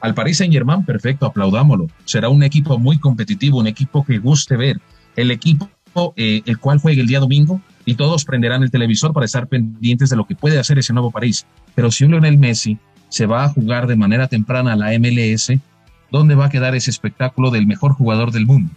[0.00, 1.86] Al Paris Saint Germain, perfecto, aplaudámoslo.
[2.06, 4.80] Será un equipo muy competitivo, un equipo que guste ver.
[5.14, 5.70] El equipo
[6.16, 10.10] eh, el cual juegue el día domingo y todos prenderán el televisor para estar pendientes
[10.10, 11.46] de lo que puede hacer ese nuevo París.
[11.76, 12.78] Pero si un Lionel Messi
[13.10, 15.52] se va a jugar de manera temprana a la MLS,
[16.10, 18.72] ¿dónde va a quedar ese espectáculo del mejor jugador del mundo?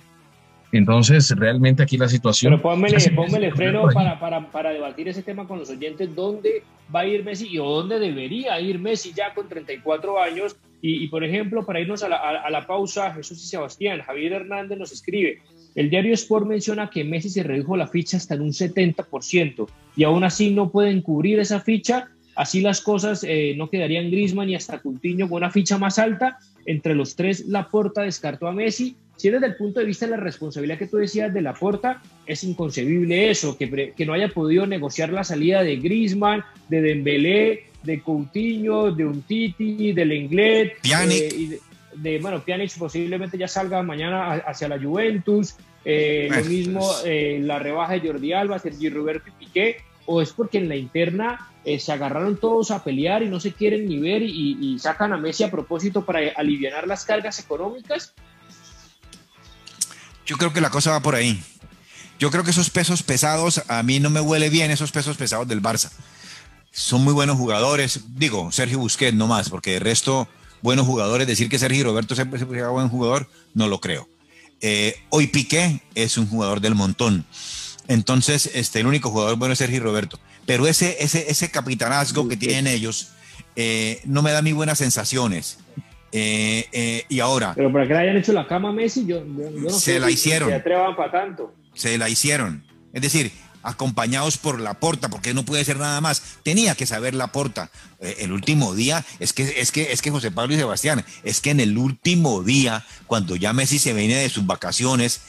[0.74, 2.52] Entonces, realmente aquí la situación...
[2.52, 7.06] Pero pónmele, freno para, para, para, debatir ese tema con los oyentes, ¿dónde va a
[7.06, 10.56] ir Messi y dónde debería ir Messi ya con 34 años?
[10.82, 14.34] Y, y por ejemplo, para irnos a la, a, la, pausa, Jesús y Sebastián, Javier
[14.34, 15.44] Hernández nos escribe,
[15.76, 20.04] el diario Sport menciona que Messi se redujo la ficha hasta en un 70% y
[20.06, 24.56] aún así no pueden cubrir esa ficha, así las cosas eh, no quedarían Grisman y
[24.56, 29.30] hasta Coutinho con una ficha más alta, entre los tres Laporta descartó a Messi si
[29.30, 32.44] desde el punto de vista de la responsabilidad que tú decías de la porta, es
[32.44, 38.02] inconcebible eso, que, que no haya podido negociar la salida de Grisman, de Dembélé, de
[38.02, 41.58] Coutinho, de Untiti, de Lenglet, eh,
[41.96, 45.56] de, bueno, Pjanic posiblemente ya salga mañana hacia la Juventus,
[45.86, 50.34] eh, lo mismo eh, la rebaja de Jordi Alba, Sergi Roberto y Piqué, o es
[50.34, 54.22] porque en la interna se agarraron todos a pelear y no se quieren ni ver
[54.22, 58.14] y, y sacan a Messi a propósito para aliviar las cargas económicas,
[60.34, 61.40] yo creo que la cosa va por ahí.
[62.18, 65.48] Yo creo que esos pesos pesados, a mí no me huele bien esos pesos pesados
[65.48, 65.92] del Barça.
[66.72, 68.00] Son muy buenos jugadores.
[68.16, 70.28] Digo, Sergio Busquets no más, porque de resto,
[70.64, 71.28] buenos jugadores.
[71.28, 74.10] Decir que Sergio Roberto siempre se buen jugador, no lo creo.
[74.60, 77.28] Eh, hoy Piqué es un jugador del montón.
[77.88, 80.20] Entonces, este, el único jugador bueno es Sergio Roberto.
[80.48, 83.10] Pero ese, ese, ese capitanazgo que tienen ellos
[83.56, 85.60] eh, no me da ni buenas sensaciones.
[86.16, 87.54] Eh, eh, y ahora.
[87.56, 90.48] Pero para que le hayan hecho la cama a Messi, yo, no se la hicieron.
[90.48, 91.54] Se atrevan para tanto.
[91.74, 92.64] Se la hicieron.
[92.94, 93.32] Es decir,
[93.64, 96.38] acompañados por la porta, porque no puede ser nada más.
[96.44, 97.72] Tenía que saber la porta.
[98.00, 101.42] Eh, el último día, es que, es que, es que José Pablo y Sebastián, es
[101.42, 105.22] que en el último día, cuando ya Messi se viene de sus vacaciones,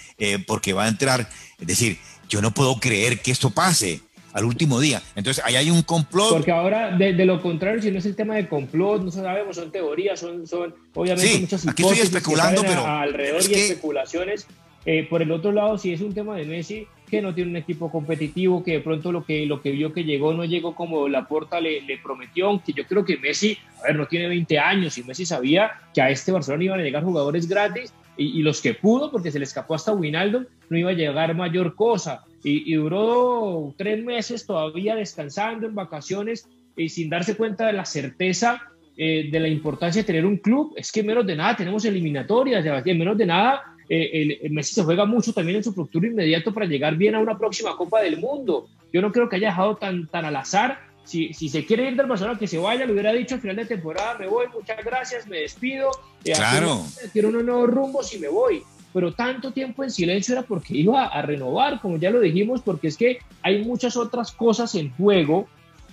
[0.46, 4.00] porque va a entrar, es decir, yo no puedo creer que esto pase
[4.34, 5.00] al último día.
[5.14, 6.30] Entonces, ahí hay un complot.
[6.30, 9.70] Porque ahora, de, lo contrario, si no es el tema de complot, no sabemos, son
[9.70, 14.46] teorías, son, son obviamente muchas aquí estoy especulando, pero alrededor y especulaciones.
[14.86, 17.56] Eh, por el otro lado, si es un tema de Messi, que no tiene un
[17.56, 21.08] equipo competitivo, que de pronto lo que, lo que vio que llegó no llegó como
[21.08, 24.58] la porta le, le prometió, aunque yo creo que Messi, a ver, no tiene 20
[24.58, 28.60] años y Messi sabía que a este Barcelona iban a llegar jugadores gratis y, los
[28.60, 32.24] que pudo, porque se le escapó hasta Winaldo, no iba a llegar mayor cosa.
[32.42, 38.62] Y, duró tres meses todavía descansando en vacaciones y sin darse cuenta de la certeza
[38.96, 42.62] eh, de la importancia de tener un club, es que menos de nada tenemos eliminatorias,
[42.62, 46.52] Sebastián, menos de nada eh, el, Messi se juega mucho también en su futuro inmediato
[46.52, 48.68] para llegar bien a una próxima Copa del Mundo.
[48.92, 50.78] Yo no creo que haya dejado tan, tan al azar.
[51.04, 53.56] Si, si se quiere ir del Barcelona, que se vaya, lo hubiera dicho al final
[53.56, 55.90] de temporada, me voy, muchas gracias, me despido.
[56.24, 56.82] claro.
[57.12, 58.62] Quiero unos nuevos rumbos y me voy
[58.94, 62.86] pero tanto tiempo en silencio era porque iba a renovar, como ya lo dijimos, porque
[62.86, 65.48] es que hay muchas otras cosas en juego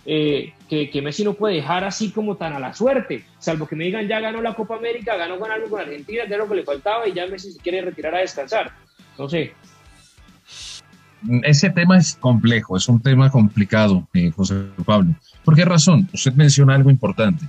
[0.06, 3.86] eh, que, Messi no puede dejar así como tan a la suerte, salvo que me
[3.86, 6.56] digan ya ganó la Copa América, ganó con algo con Argentina, que es lo que
[6.56, 8.71] le faltaba y ya Messi se quiere retirar a descansar.
[9.17, 9.54] No sé.
[11.44, 14.56] Ese tema es complejo, es un tema complicado, eh, José
[14.86, 15.14] Pablo.
[15.44, 16.10] ¿Por qué razón?
[16.14, 17.46] Usted menciona algo importante.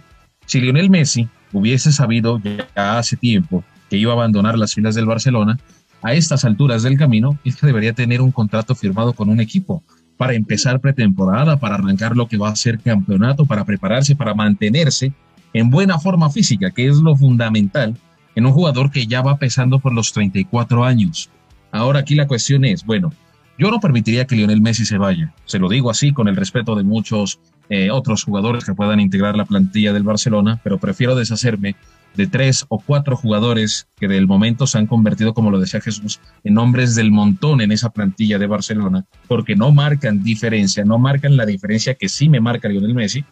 [0.47, 5.07] Si Lionel Messi hubiese sabido ya hace tiempo que iba a abandonar las filas del
[5.07, 5.59] Barcelona,
[6.03, 9.83] a estas alturas del camino, es que debería tener un contrato firmado con un equipo
[10.17, 15.13] para empezar pretemporada, para arrancar lo que va a ser campeonato, para prepararse, para mantenerse
[15.53, 17.97] en buena forma física, que es lo fundamental
[18.35, 21.31] en un jugador que ya va pesando por los 34 años.
[21.71, 23.13] Ahora aquí la cuestión es, bueno,
[23.63, 26.75] yo no permitiría que Lionel Messi se vaya, se lo digo así con el respeto
[26.75, 31.77] de muchos eh, otros jugadores que puedan integrar la plantilla del Barcelona, pero prefiero deshacerme
[32.17, 36.19] de tres o cuatro jugadores que del momento se han convertido, como lo decía Jesús,
[36.43, 41.37] en hombres del montón en esa plantilla de Barcelona, porque no marcan diferencia, no marcan
[41.37, 43.25] la diferencia que sí me marca Lionel Messi,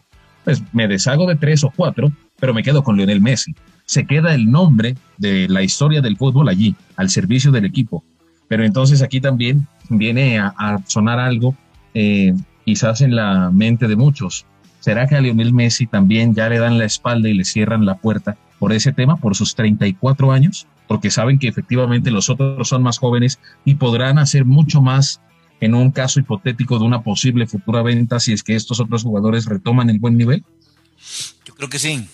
[0.45, 3.53] pues me deshago de tres o cuatro, pero me quedo con Lionel Messi.
[3.83, 8.05] Se queda el nombre de la historia del fútbol allí, al servicio del equipo.
[8.51, 11.55] Pero entonces aquí también viene a, sonar algo
[11.93, 12.33] eh,
[12.65, 14.45] quizás en la mente de muchos.
[14.81, 17.95] ¿Será que a Lionel Messi también ya le dan la espalda y le cierran la
[17.95, 22.83] puerta por ese tema, por sus 34 años, porque saben que efectivamente los otros son
[22.83, 25.21] más jóvenes y podrán hacer mucho más
[25.61, 29.45] en un caso hipotético de una posible futura venta si es que estos otros jugadores
[29.45, 30.43] retoman el buen nivel?
[31.45, 32.05] Yo creo que sí.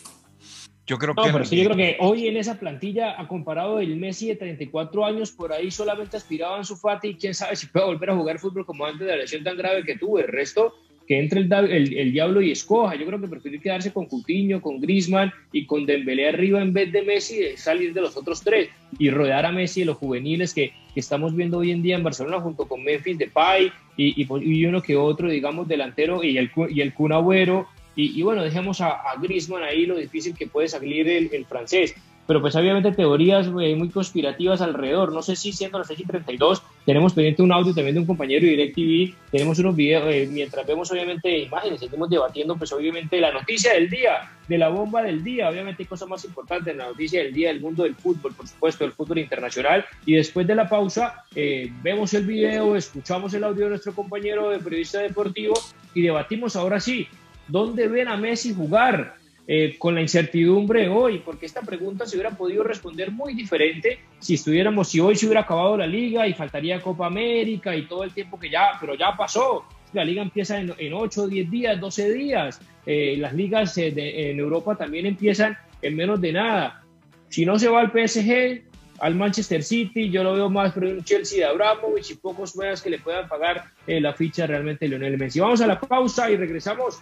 [0.88, 1.30] Yo creo que.
[1.32, 5.06] Pero sí, yo creo que hoy en esa plantilla, ha comparado el Messi de 34
[5.06, 8.40] años, por ahí solamente aspiraban su Fati y quién sabe si puede volver a jugar
[8.40, 10.20] fútbol como antes de la lesión tan grave que tuvo.
[10.20, 10.74] El resto
[11.08, 12.96] que entre el, el, diablo y escoja.
[12.96, 16.92] Yo creo que prefiere quedarse con Coutinho, con Griezmann y con Dembélé arriba en vez
[16.92, 18.70] de Messi, de salir de los otros tres
[19.00, 22.04] y rodear a Messi de los juveniles que, que estamos viendo hoy en día en
[22.04, 26.52] Barcelona junto con Memphis Depay y, y, y uno que otro, digamos, delantero y el,
[26.70, 27.68] y el Kun Agüero.
[28.00, 31.96] Y, bueno, dejemos a, a Griezmann ahí lo difícil que puede salir el, el francés.
[32.28, 35.14] Pero pues obviamente teorías muy conspirativas alrededor.
[35.14, 38.06] No sé si siendo las 6 y 32 tenemos pendiente un audio también de un
[38.06, 43.20] compañero de DirecTV, tenemos unos videos, eh, mientras vemos obviamente imágenes, seguimos debatiendo pues obviamente
[43.20, 46.88] la noticia del día, de la bomba del día, obviamente hay cosas más importantes, la
[46.88, 50.56] noticia del día del mundo del fútbol, por supuesto, del fútbol internacional, y después de
[50.56, 55.56] la pausa eh, vemos el video, escuchamos el audio de nuestro compañero de periodista deportivo
[55.94, 57.08] y debatimos ahora sí,
[57.48, 59.16] ¿dónde ven a Messi jugar?
[59.50, 64.34] Eh, con la incertidumbre hoy, porque esta pregunta se hubiera podido responder muy diferente si
[64.34, 68.12] estuviéramos, si hoy se hubiera acabado la liga y faltaría Copa América y todo el
[68.12, 69.64] tiempo que ya, pero ya pasó.
[69.94, 72.60] La liga empieza en, en 8, 10 días, 12 días.
[72.86, 76.84] Eh, las ligas eh, en Europa también empiezan en menos de nada.
[77.30, 78.64] Si no se va al PSG,
[79.00, 82.82] al Manchester City, yo lo veo más por un Chelsea de Abramovich y pocos más
[82.82, 85.40] que le puedan pagar la ficha realmente de Lionel Messi.
[85.40, 87.02] Vamos a la pausa y regresamos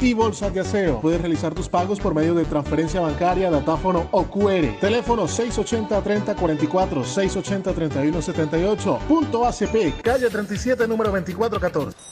[0.00, 1.00] y bolsas de aseo.
[1.00, 4.78] Puedes realizar tus pagos por medio de transferencia bancaria, datáfono o QR.
[4.80, 8.98] Teléfono 680-3044, 680-3178.
[9.00, 12.11] Punto ACP, calle 37, número 2414.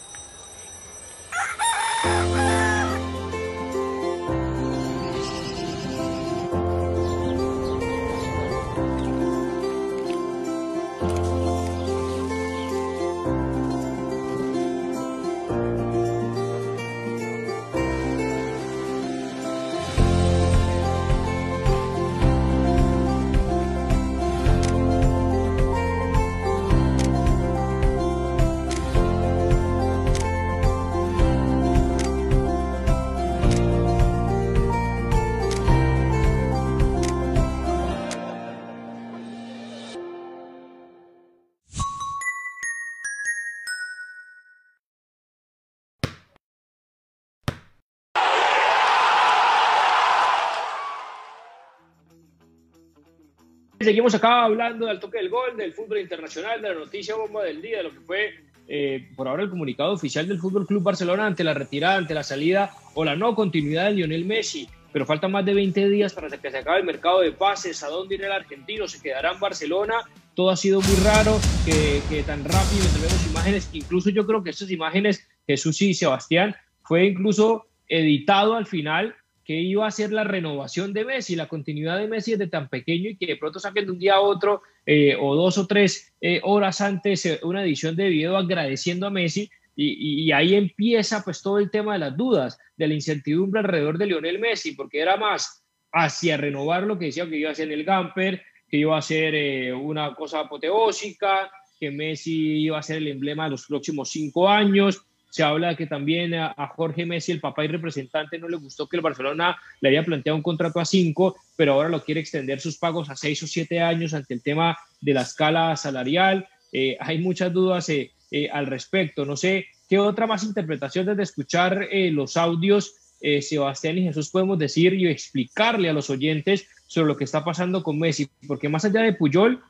[53.91, 57.61] Seguimos acá hablando del toque del gol, del fútbol internacional, de la noticia bomba del
[57.61, 58.35] día, de lo que fue
[58.69, 62.23] eh, por ahora el comunicado oficial del Fútbol Club Barcelona ante la retirada, ante la
[62.23, 64.69] salida o la no continuidad de Lionel Messi.
[64.93, 67.83] Pero faltan más de 20 días para que se acabe el mercado de pases.
[67.83, 68.87] ¿A dónde irá el argentino?
[68.87, 69.95] ¿Se quedará en Barcelona?
[70.37, 73.71] Todo ha sido muy raro, que, tan rápido tenemos imágenes.
[73.73, 79.17] Incluso yo creo que estas imágenes, Jesús y Sebastián, fue incluso editado al final
[79.51, 83.11] que iba a ser la renovación de Messi, la continuidad de Messi desde tan pequeño
[83.11, 86.15] y que de pronto saquen de un día a otro eh, o dos o tres
[86.21, 91.43] eh, horas antes eh, una edición de video agradeciendo a Messi y, ahí empieza pues
[91.43, 95.17] todo el tema de las dudas, de la incertidumbre alrededor de Lionel Messi, porque era
[95.17, 99.03] más hacia renovar lo que decía que iba a ser el Gamper, que iba a
[99.03, 104.49] ser una cosa apoteósica, que Messi iba a ser el emblema de los próximos cinco
[104.49, 108.89] años, se habla que también a, Jorge Messi, el papá y representante, no le gustó
[108.89, 112.61] que el Barcelona le haya planteado un contrato a cinco, pero ahora lo quiere extender
[112.61, 116.49] sus pagos a seis o siete años ante el tema de la escala salarial.
[116.73, 119.25] Eh, hay muchas dudas eh, eh, al respecto.
[119.25, 122.95] No sé qué otra más interpretación desde escuchar los audios,
[123.43, 127.83] Sebastián y Jesús, podemos decir y explicarle a los oyentes sobre lo que está pasando
[127.83, 129.61] con Messi, porque más allá de Puyol,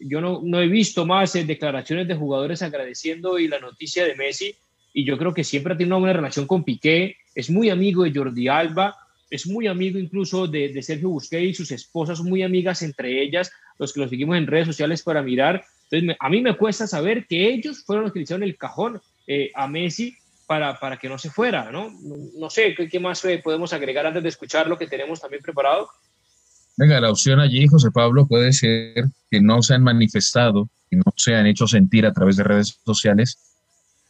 [0.00, 4.54] yo no, no, he visto más declaraciones de jugadores agradeciendo y la noticia de Messi
[4.94, 8.04] y yo creo que siempre ha tenido una buena relación con Piqué, es muy amigo
[8.04, 8.96] de Jordi Alba,
[9.28, 13.50] es muy amigo incluso de, de Sergio Busquets y sus esposas muy amigas entre ellas,
[13.78, 15.64] los que lo seguimos en redes sociales para mirar.
[15.90, 19.02] Entonces, a mí me cuesta saber que ellos fueron los que le hicieron el cajón
[19.26, 20.16] eh, a Messi
[20.46, 21.90] para, para que no se fuera, ¿no?
[22.36, 25.88] No, sé, ¿qué, más eh, podemos agregar antes de escuchar lo que tenemos también preparado?
[26.76, 31.04] Venga, la opción allí, José Pablo, puede ser que no se han manifestado, que no
[31.16, 33.53] se han hecho sentir a través de redes sociales,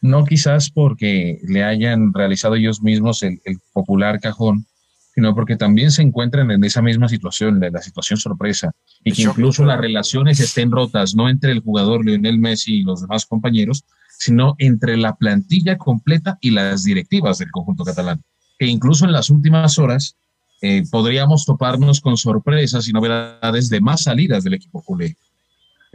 [0.01, 3.39] no quizás porque le hayan realizado ellos mismos el,
[3.73, 4.65] popular cajón,
[5.13, 8.71] sino porque también se encuentran en esa misma situación, de la situación sorpresa,
[9.03, 13.01] y que incluso las relaciones estén rotas, no entre el jugador Lionel Messi y los
[13.01, 13.85] demás compañeros,
[14.17, 18.21] sino entre la plantilla completa y las directivas del conjunto catalán,
[18.59, 20.17] que incluso en las últimas horas
[20.61, 25.15] eh, podríamos toparnos con sorpresas y novedades de más salidas del equipo culé.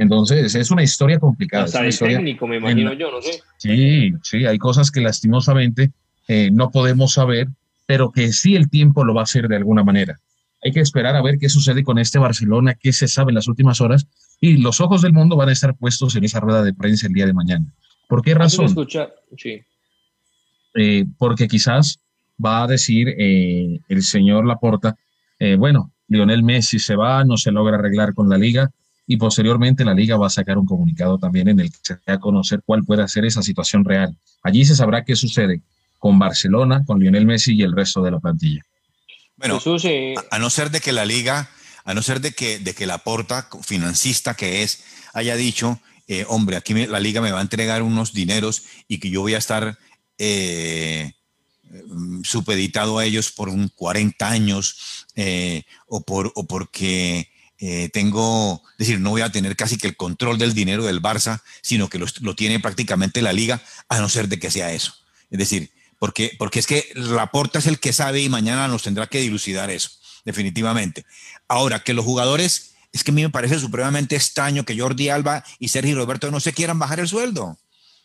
[0.01, 1.64] Entonces, es una historia complicada.
[1.64, 3.42] Hasta de técnico, me imagino yo, no sé.
[3.59, 5.92] Sí, sí, hay cosas que lastimosamente
[6.26, 7.48] eh, no podemos saber,
[7.84, 10.18] pero que sí el tiempo lo va a hacer de alguna manera.
[10.64, 13.46] Hay que esperar a ver qué sucede con este Barcelona, qué se sabe en las
[13.46, 14.07] últimas horas,
[14.40, 17.12] y los ojos del mundo van a estar puestos en esa rueda de prensa el
[17.12, 17.66] día de mañana.
[18.09, 18.74] ¿Por qué razón?
[19.36, 19.61] Sí.
[20.76, 22.01] Eh, porque quizás
[22.42, 24.96] va a decir eh, el señor Laporta,
[25.59, 28.70] bueno, Lionel Messi se va, no se logra arreglar con la liga,
[29.11, 32.14] y posteriormente la liga va a sacar un comunicado también en el que se va
[32.14, 34.16] a conocer cuál puede ser esa situación real.
[34.40, 35.62] Allí se sabrá qué sucede
[35.98, 38.64] con Barcelona, con Lionel Messi y el resto de la plantilla.
[39.36, 41.50] Bueno, eh, a, no ser de que la liga,
[41.84, 46.24] a no ser de que, de que la porta financista que es haya dicho, eh,
[46.28, 49.38] hombre, aquí la liga me va a entregar unos dineros y que yo voy a
[49.38, 49.76] estar
[50.18, 51.14] eh,
[52.22, 55.06] supeditado a ellos por un 40 años
[55.88, 57.28] o, por, o porque
[57.61, 61.02] eh, tengo, es decir, no voy a tener casi que el control del dinero del
[61.02, 64.94] Barça, sino que lo, tiene prácticamente la liga, a no ser de que sea eso.
[65.30, 69.06] Es decir, porque, porque es que Laporta es el que sabe y mañana nos tendrá
[69.06, 69.90] que dilucidar eso,
[70.24, 71.04] definitivamente.
[71.48, 75.44] Ahora, que los jugadores, es que a mí me parece supremamente extraño que Jordi Alba
[75.58, 77.58] y Sergio Roberto no se quieran bajar el sueldo.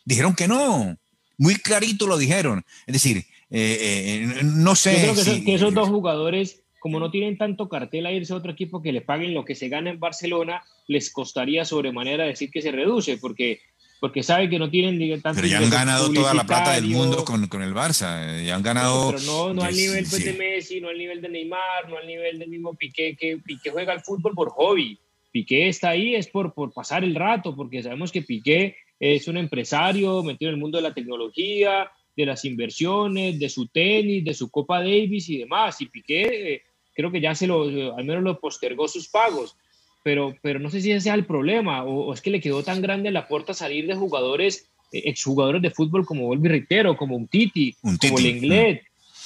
[0.04, 0.98] Dijeron que no,
[1.38, 2.62] muy clarito lo dijeron.
[2.86, 5.06] Es decir, eh, eh, no sé.
[5.06, 8.52] Yo creo que esos dos jugadores como no tienen tanto cartel a irse a otro
[8.52, 12.62] equipo que le paguen lo que se gana en Barcelona, les costaría sobremanera decir que
[12.62, 13.58] se reduce, porque
[13.98, 17.24] porque sabe que no tienen tanto Pero ya han ganado toda la plata del mundo
[17.24, 19.10] con, con el Barça, ya han ganado...
[19.10, 22.06] Pero no, no al nivel pues, de Messi, no al nivel de Neymar, no al
[22.06, 24.96] nivel del mismo Piqué, que Piqué juega al fútbol por hobby.
[25.32, 29.38] Piqué está ahí es por, por pasar el rato, porque sabemos que Piqué es un
[29.38, 34.34] empresario metido en el mundo de la tecnología, de las inversiones, de su tenis, de
[34.34, 35.80] su Copa Davis y demás.
[35.80, 36.62] Y Piqué eh,
[36.96, 37.64] creo que ya se lo,
[37.96, 39.56] al menos lo postergó sus pagos,
[40.02, 42.80] pero, pero no sé si ese sea el problema, o, es que le quedó tan
[42.80, 47.28] grande la puerta salir de jugadores, eh, exjugadores de fútbol como Volvi Reitero, como un
[47.28, 48.80] Titi, como el Inglés,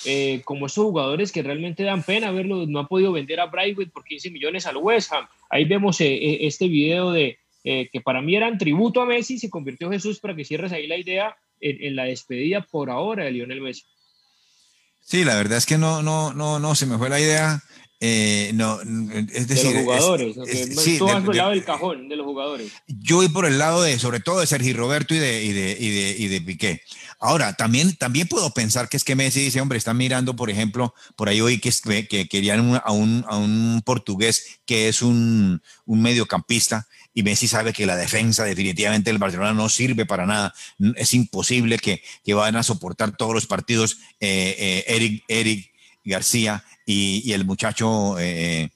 [0.04, 3.90] eh, como esos jugadores que realmente dan pena verlo, no han podido vender a Brightwood
[3.90, 5.26] por 15 millones al West Ham.
[5.48, 9.90] Ahí vemos eh, este video de que para mí eran tributo a Messi, se convirtió
[9.90, 13.60] Jesús para que cierres ahí la idea en, en la despedida por ahora de Lionel
[13.60, 13.84] Messi.
[15.10, 17.60] Sí, la verdad es que no, no, no, no, se me fue la idea.
[17.98, 20.36] Eh, no, es decir, de los jugadores.
[20.98, 22.72] tú vas por el lado del cajón de los jugadores.
[22.86, 25.76] Yo voy por el lado de, sobre todo, de Sergio Roberto y de, y de,
[25.80, 26.82] y de, y de Piqué.
[27.18, 30.94] Ahora, también, también puedo pensar que es que Messi dice, hombre, está mirando, por ejemplo,
[31.16, 31.72] por ahí hoy que,
[32.08, 37.72] que querían a, un, a un portugués que es un, un mediocampista y Messi sabe
[37.72, 40.54] que la defensa definitivamente del Barcelona no sirve para nada.
[40.96, 45.70] Es imposible que, que vayan a soportar todos los partidos eh, eh, Eric, Eric
[46.04, 48.70] García y, el muchacho eh,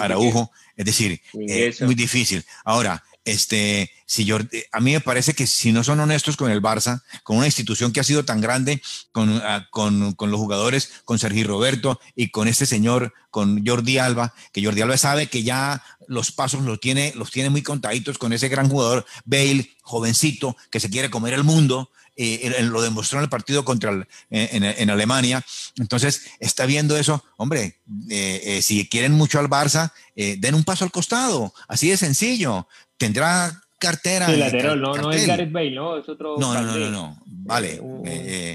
[0.00, 0.50] Araujo.
[0.76, 2.44] Es decir, es muy difícil.
[2.64, 4.38] Ahora, este, si yo,
[4.72, 7.92] a mí me parece que si no son honestos con el Barça, con una institución
[7.92, 12.28] que ha sido tan grande, con, ah, con, con los jugadores, con Sergio Roberto y
[12.30, 16.80] con este señor, con Jordi Alba, que Jordi Alba sabe que ya los pasos los
[16.80, 21.34] tiene, los tiene muy contaditos con ese gran jugador, Bale, jovencito, que se quiere comer
[21.34, 25.44] el mundo, eh, lo demostró en el partido contra en, Alemania.
[25.78, 30.84] Entonces, está viendo eso, hombre, eh, eh, si quieren mucho al Barça, den un paso
[30.84, 32.68] al costado, así de sencillo.
[33.06, 34.26] Tendrá cartera.
[34.26, 35.96] Sí, lateral, no, no es Gareth Bale, ¿no?
[35.96, 36.36] Es otro.
[36.38, 37.80] No, no, no, no, Vale,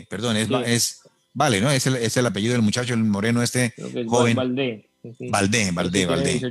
[0.09, 1.01] perdón, es, es,
[1.33, 1.69] Vale, ¿no?
[1.69, 3.73] Es el, es el apellido del muchacho, el moreno este
[4.07, 4.35] joven.
[4.35, 4.89] Valdé.
[5.29, 6.41] Valdé, Valdé, Valdé.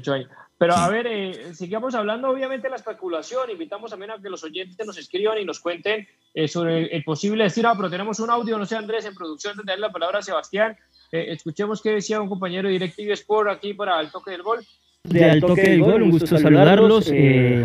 [0.58, 3.50] Pero a ver, eh, sigamos hablando obviamente de la especulación.
[3.50, 7.44] Invitamos también a que los oyentes nos escriban y nos cuenten eh, sobre el posible
[7.44, 7.72] destino.
[7.76, 10.76] Pero tenemos un audio, no sé Andrés, en producción, de darle la palabra a Sebastián.
[11.12, 14.64] Eh, escuchemos qué decía un compañero de Directivo Sport aquí para el toque del gol.
[15.08, 17.04] De al toque del gol, un gusto saludarlos.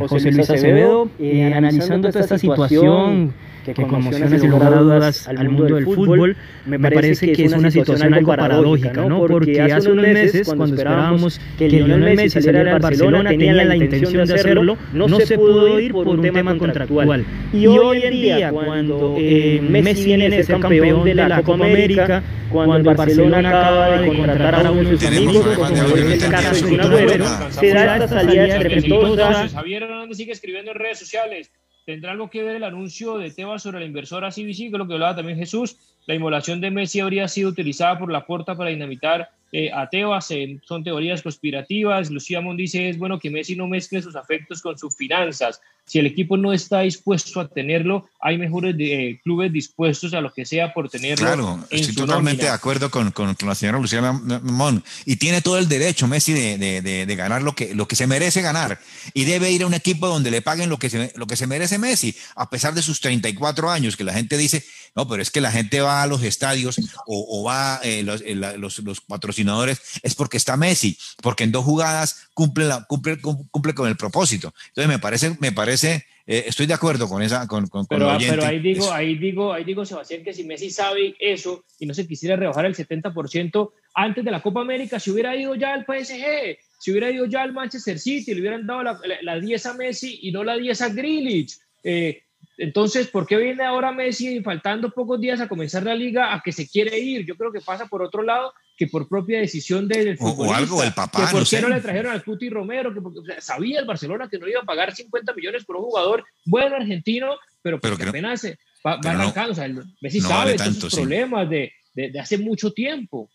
[0.08, 1.10] José Luis Acevedo,
[1.54, 3.34] analizando esta situación
[3.64, 6.36] que, conmociona sin lugar a dudas al mundo del fútbol,
[6.66, 9.26] me parece que es una situación algo paradójica, ¿no?
[9.26, 14.26] Porque hace unos meses, cuando esperábamos que Lionel Messi saliera al Barcelona, tenía la intención
[14.28, 17.26] de hacerlo, no se pudo ir por un tema contractual.
[17.54, 21.66] Y hoy en día, cuando eh, eh, Messi viene a ser campeón de la Copa
[21.66, 26.32] América, cuando el Barcelona acaba de contratar a uno de sus amigos, como es el
[26.32, 29.50] caso de Agüero, se da esta salida estrepitosa.
[29.50, 31.52] Javier Hernández sigue escribiendo en redes sociales
[31.86, 34.88] ¿Tendrá algo que ver el anuncio de Tebas sobre la inversora CBC, que es lo
[34.88, 35.78] que hablaba también Jesús?
[36.06, 40.30] La inmolación de Messi habría sido utilizada por la puerta para dinamitar eh, a Tebas.
[40.64, 42.10] son teorías conspirativas.
[42.10, 45.60] Lucía Mon dice es bueno que Messi no mezcle sus afectos con sus finanzas.
[45.86, 50.32] Si el equipo no está dispuesto a tenerlo, hay mejores de, clubes dispuestos a lo
[50.32, 51.26] que sea por tenerlo.
[51.26, 54.82] Claro, estoy totalmente de acuerdo con, con, la señora Lucía Mon.
[55.06, 58.08] Y tiene todo el derecho Messi de, de, de, ganar lo que, lo que se
[58.08, 58.80] merece ganar.
[59.14, 61.48] Y debe ir a un equipo donde le paguen lo que, se, lo que se
[61.48, 64.64] merece Messi, a pesar de sus 34 años, que la gente dice,
[64.96, 68.36] no, pero es que la gente va a los estadios o, va eh, los, eh,
[68.36, 69.02] los, los,
[69.42, 73.98] patrocinadores, es porque está Messi, porque en dos jugadas cumple, la, cumple, cumple con el
[73.98, 74.54] propósito.
[74.70, 78.46] Entonces me parece, me parece eh, estoy de acuerdo con esa, con, con, pero, pero
[78.46, 82.08] ahí digo, ahí digo, ahí digo, Sebastián, que si Messi sabe eso y no se
[82.08, 86.58] quisiera rebajar el 70% antes de la Copa América, si hubiera ido ya al PSG,
[86.80, 88.84] si hubiera ido ya al Manchester City, le hubieran dado
[89.22, 91.58] la, 10 a Messi y no la 10 a Grealish.
[91.84, 92.24] Eh,
[92.62, 96.52] entonces, ¿por qué viene ahora Messi faltando pocos días a comenzar la liga a que
[96.52, 97.26] se quiere ir?
[97.26, 100.54] Yo creo que pasa por otro lado que por propia decisión del futbolista.
[100.54, 103.42] O, algo del papá, que por qué no le trajeron al Cuti Romero, que porque,
[103.42, 107.32] sabía el Barcelona que no iba a pagar 50 millones por un jugador bueno argentino,
[107.64, 108.46] pero, pero que apenas
[108.86, 109.54] va, va arrancando.
[109.54, 109.68] o sea,
[110.00, 113.28] Messi sabe vale esos problemas de, de, hace mucho tiempo.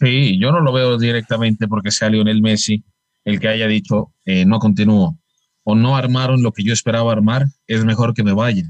[0.00, 2.82] Sí, yo no lo veo directamente porque sea Lionel Messi
[3.24, 5.16] el que haya dicho eh, no continúo
[5.64, 8.64] o no armaron lo que yo esperaba armar, es mejor que me vaya.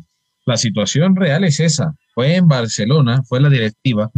[0.46, 1.94] La situación real es esa.
[2.14, 4.10] Fue en Barcelona, fue la directiva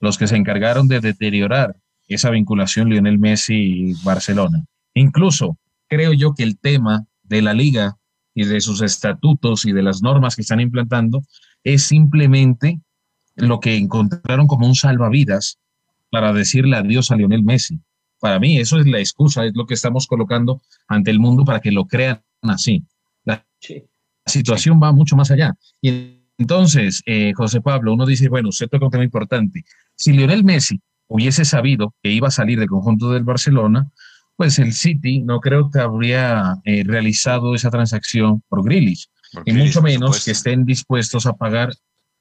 [0.00, 1.76] los que se encargaron de deteriorar
[2.08, 4.64] esa vinculación Lionel Messi Barcelona.
[4.92, 5.58] Incluso
[5.88, 7.96] creo yo que el tema de la liga
[8.34, 11.24] y de sus estatutos y de las normas que están implantando
[11.62, 12.80] es simplemente
[13.36, 15.58] lo que encontraron como un salvavidas
[16.10, 17.80] para decirle adiós a Lionel Messi.
[18.24, 21.60] Para mí eso es la excusa, es lo que estamos colocando ante el mundo para
[21.60, 22.82] que lo crean así.
[23.22, 23.44] La,
[24.24, 25.52] situación va mucho más allá.
[25.82, 29.66] Y entonces, eh, José Pablo, uno dice, bueno, usted toca un tema importante.
[29.94, 33.90] Si Lionel Messi hubiese sabido que iba a salir del conjunto del Barcelona,
[34.36, 39.06] pues el City no creo que habría eh, realizado esa transacción por Grealish,
[39.44, 41.74] y mucho menos que estén dispuestos a pagar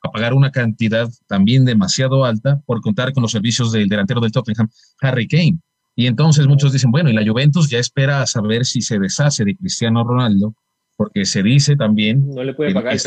[0.06, 4.34] a pagar una cantidad también demasiado alta por contar con los servicios del delantero del
[4.34, 4.68] Tottenham,
[4.99, 5.60] Harry Kane.
[5.96, 9.46] Y entonces muchos dicen, bueno, y la Juventus ya espera a saber si se deshace
[9.46, 10.56] de Cristiano Ronaldo,
[10.96, 12.98] porque se dice también no le puede pagar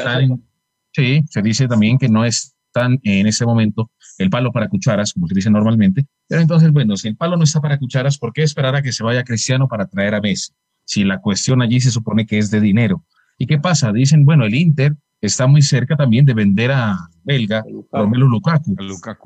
[0.93, 5.28] Sí, se dice también que no están en ese momento el palo para cucharas, como
[5.28, 6.07] se dice normalmente.
[6.26, 8.93] Pero entonces, bueno, si el palo no está para cucharas, ¿por qué esperar a que
[8.93, 10.53] se vaya Cristiano para traer a Messi?
[10.84, 13.05] Si la cuestión allí se supone que es de dinero.
[13.37, 13.93] ¿Y qué pasa?
[13.93, 17.62] Dicen, bueno, el Inter está muy cerca también de vender a belga
[17.93, 18.74] Romelu Lukaku.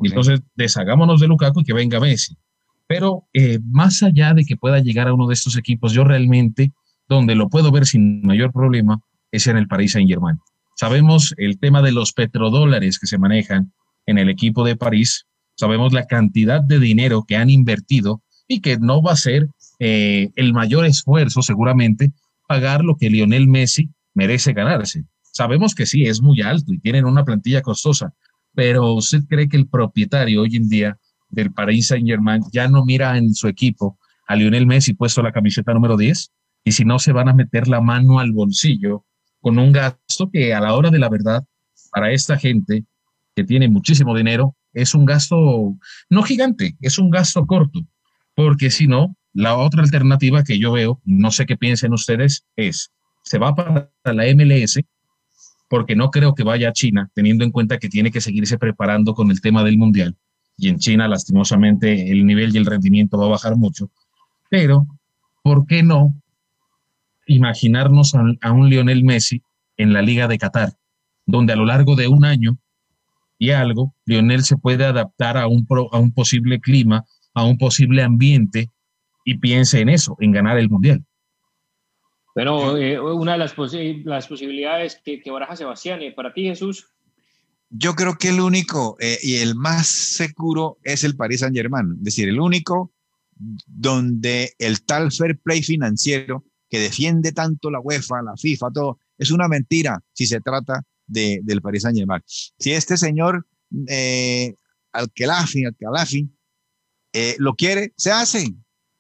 [0.03, 2.37] Entonces, deshagámonos de Lukaku y que venga Messi.
[2.91, 6.73] Pero eh, más allá de que pueda llegar a uno de estos equipos, yo realmente,
[7.09, 10.39] donde lo puedo ver sin mayor problema, es en el Paris Saint-Germain.
[10.75, 13.73] Sabemos el tema de los petrodólares que se manejan
[14.07, 18.77] en el equipo de París, sabemos la cantidad de dinero que han invertido y que
[18.77, 19.47] no va a ser
[19.79, 22.11] eh, el mayor esfuerzo seguramente
[22.49, 25.05] pagar lo que Lionel Messi merece ganarse.
[25.23, 28.13] Sabemos que sí, es muy alto y tienen una plantilla costosa,
[28.53, 30.99] pero ¿usted cree que el propietario hoy en día
[31.31, 35.33] del Paris Saint Germain ya no mira en su equipo a Lionel Messi puesto la
[35.33, 36.33] camiseta número 10?
[36.65, 39.05] Y si no, se van a meter la mano al bolsillo
[39.41, 41.45] con un gasto que a la hora de la verdad,
[41.91, 42.85] para esta gente
[43.35, 45.77] que tiene muchísimo dinero, es un gasto
[46.09, 47.81] no gigante, es un gasto corto,
[48.35, 52.93] porque si no, la otra alternativa que yo veo, no sé qué piensen ustedes, es,
[53.23, 54.81] se va para la MLS,
[55.69, 59.15] porque no creo que vaya a China, teniendo en cuenta que tiene que seguirse preparando
[59.15, 60.17] con el tema del Mundial,
[60.61, 63.91] y en China lastimosamente el nivel y el rendimiento va a bajar mucho,
[64.49, 64.87] pero
[65.43, 66.15] ¿por qué no
[67.27, 69.43] imaginarnos a, un Lionel Messi
[69.77, 70.73] en la Liga de Qatar,
[71.27, 72.59] donde a lo largo de un año
[73.39, 75.67] y algo, Lionel se puede adaptar a un,
[76.15, 78.69] posible clima, a un posible ambiente
[79.25, 81.05] y piense en eso, en ganar el Mundial.
[82.35, 86.89] Bueno, eh, una de las, posibilidades que, que, baraja Sebastián, eh, para ti Jesús.
[87.71, 91.95] Yo creo que el único eh, y el más seguro es el Paris Saint Germain,
[91.99, 92.93] es decir, el único
[93.67, 99.31] donde el tal fair play financiero que defiende tanto la UEFA, la FIFA, todo, es
[99.31, 102.23] una mentira si se trata de, del Paris Saint Germain.
[102.27, 103.47] Si este señor
[103.87, 104.55] eh,
[104.93, 105.65] Al-Khelafi,
[107.13, 108.55] eh, lo quiere, se hace.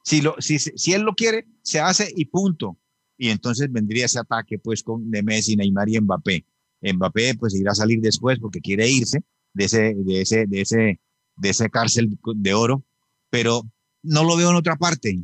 [0.05, 2.79] Si, lo, si, si él lo quiere, se hace y punto.
[3.19, 6.47] Y entonces vendría ese ataque pues con de Messi, Neymar y Mbappé.
[6.83, 9.21] Mbappé pues irá a salir después porque quiere irse
[9.53, 11.01] de ese, de ese, de ese,
[11.37, 12.85] de ese cárcel de oro,
[13.31, 13.63] pero
[14.03, 15.15] no lo veo en otra parte.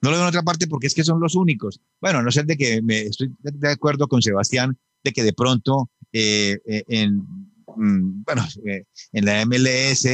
[0.00, 1.80] No lo veo en otra parte porque es que son los únicos.
[2.00, 5.90] Bueno, no sé de que me estoy de acuerdo con Sebastián de que de pronto
[6.12, 7.16] eh, eh, en,
[7.76, 10.06] mm, bueno, eh, en la MLS,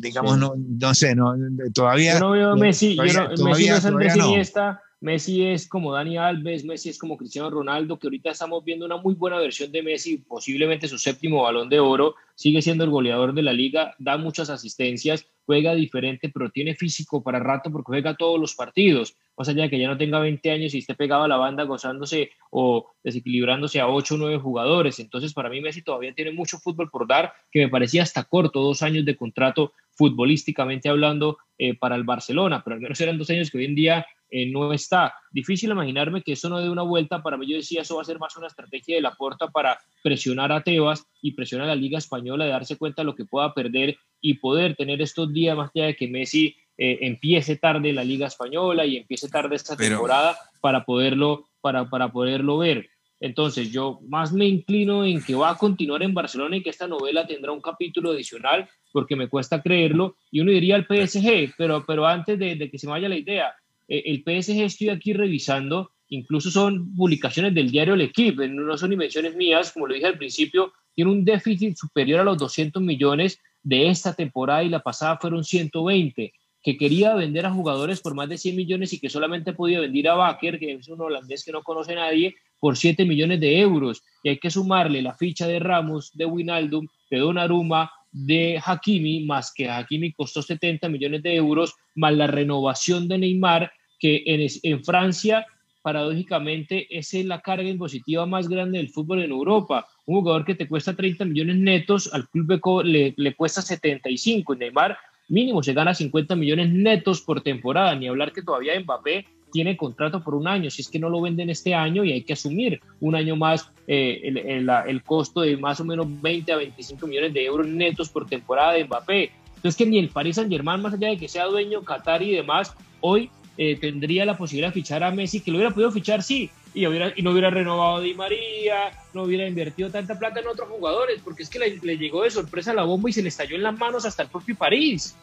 [0.00, 1.34] digamos, no, no sé, no,
[1.72, 2.14] todavía.
[2.14, 5.92] Yo no veo a Messi, yo no, Messi no es Andrés Iniesta, Messi es como
[5.92, 9.70] Dani Alves, Messi es como Cristiano Ronaldo, que ahorita estamos viendo una muy buena versión
[9.70, 13.94] de Messi, posiblemente su séptimo balón de oro, sigue siendo el goleador de la liga,
[13.98, 19.14] da muchas asistencias, juega diferente, pero tiene físico para rato porque juega todos los partidos.
[19.36, 21.64] Más allá de que ya no tenga 20 años y esté pegado a la banda
[21.64, 25.00] gozándose o desequilibrándose a 8 o 9 jugadores.
[25.00, 28.62] Entonces, para mí, Messi todavía tiene mucho fútbol por dar, que me parecía hasta corto,
[28.62, 33.30] dos años de contrato futbolísticamente hablando eh, para el Barcelona, pero al menos eran dos
[33.30, 34.06] años que hoy en día
[34.36, 35.14] eh, no está.
[35.30, 37.22] Difícil imaginarme que eso no dé una vuelta.
[37.22, 39.78] Para mí, yo decía, eso va a ser más una estrategia de la puerta para
[40.02, 43.26] presionar a Tebas y presionar a la Liga Española de darse cuenta de lo que
[43.26, 47.92] pueda perder y poder tener estos días más allá de que Messi eh, empiece tarde
[47.92, 52.90] la Liga Española y empiece tarde esta temporada para poderlo, para, para poderlo ver.
[53.20, 56.88] Entonces, yo más me inclino en que va a continuar en Barcelona y que esta
[56.88, 60.16] novela tendrá un capítulo adicional, porque me cuesta creerlo.
[60.32, 63.54] Y uno diría el PSG, pero, pero antes de, de que se vaya la idea,
[63.88, 69.36] el PSG estoy aquí revisando, incluso son publicaciones del diario El Equipe, no son invenciones
[69.36, 73.88] mías, como lo dije al principio, tiene un déficit superior a los 200 millones de
[73.88, 76.32] esta temporada y la pasada fueron 120,
[76.62, 80.08] que quería vender a jugadores por más de 100 millones y que solamente podía vender
[80.08, 84.02] a Baker, que es un holandés que no conoce nadie, por 7 millones de euros.
[84.22, 89.52] Y hay que sumarle la ficha de Ramos, de Winaldum, de Donnarumma, de Hakimi, más
[89.52, 94.84] que Hakimi costó 70 millones de euros, más la renovación de Neymar, que en, en
[94.84, 95.44] Francia,
[95.82, 99.86] paradójicamente, es la carga impositiva más grande del fútbol en Europa.
[100.06, 104.54] Un jugador que te cuesta 30 millones netos, al club le, le cuesta 75.
[104.54, 104.96] Neymar
[105.28, 110.20] mínimo se gana 50 millones netos por temporada, ni hablar que todavía Mbappé tiene contrato
[110.20, 112.80] por un año, si es que no lo venden este año y hay que asumir
[113.00, 117.32] un año más eh, el, el, costo de más o menos 20 a 25 millones
[117.32, 119.30] de euros netos por temporada de Mbappé.
[119.54, 122.32] Entonces que ni el Paris Saint Germain, más allá de que sea dueño Qatar y
[122.32, 126.24] demás, hoy eh, tendría la posibilidad de fichar a Messi, que lo hubiera podido fichar,
[126.24, 130.40] sí, y, hubiera, y no hubiera renovado a Di María, no hubiera invertido tanta plata
[130.40, 133.22] en otros jugadores, porque es que le, le llegó de sorpresa la bomba y se
[133.22, 135.14] le estalló en las manos hasta el propio París.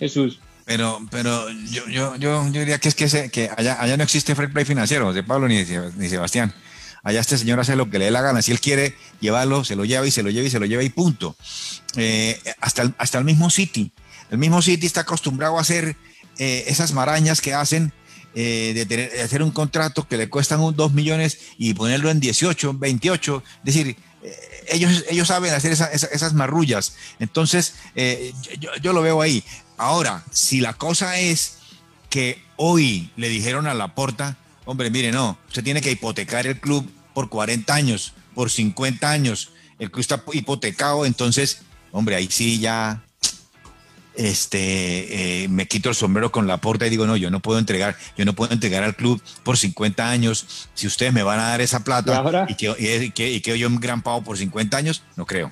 [0.00, 0.40] Jesús.
[0.70, 4.36] Pero, pero yo, yo, yo, yo diría que es que, que allá, allá no existe
[4.36, 5.64] free play financiero, de Pablo ni,
[5.96, 6.54] ni Sebastián.
[7.02, 8.40] Allá este señor hace lo que le dé la gana.
[8.40, 10.84] Si él quiere llevarlo, se lo lleva y se lo lleva y se lo lleva
[10.84, 11.34] y punto.
[11.96, 13.90] Eh, hasta, el, hasta el mismo City.
[14.30, 15.96] El mismo City está acostumbrado a hacer
[16.38, 17.92] eh, esas marañas que hacen
[18.36, 22.20] eh, de, tener, hacer un contrato que le cuestan un 2 millones y ponerlo en
[22.20, 23.42] 18, 28.
[23.44, 24.36] Es decir, eh,
[24.68, 26.94] ellos, ellos saben hacer esas marrullas.
[27.18, 29.42] Entonces, eh, yo, yo, lo veo ahí.
[29.80, 31.56] Ahora, si la cosa es
[32.10, 36.60] que hoy le dijeron a la porta, hombre, mire, no, usted tiene que hipotecar el
[36.60, 41.62] club por 40 años, por 50 años, el club está hipotecado, entonces,
[41.92, 43.02] hombre, ahí sí ya
[44.16, 47.58] este, eh, me quito el sombrero con la porta y digo, no, yo no puedo
[47.58, 50.68] entregar, yo no puedo entregar al club por 50 años.
[50.74, 54.02] Si ustedes me van a dar esa plata y, que, y, que, yo un gran
[54.02, 55.50] pago por 50 años, no creo.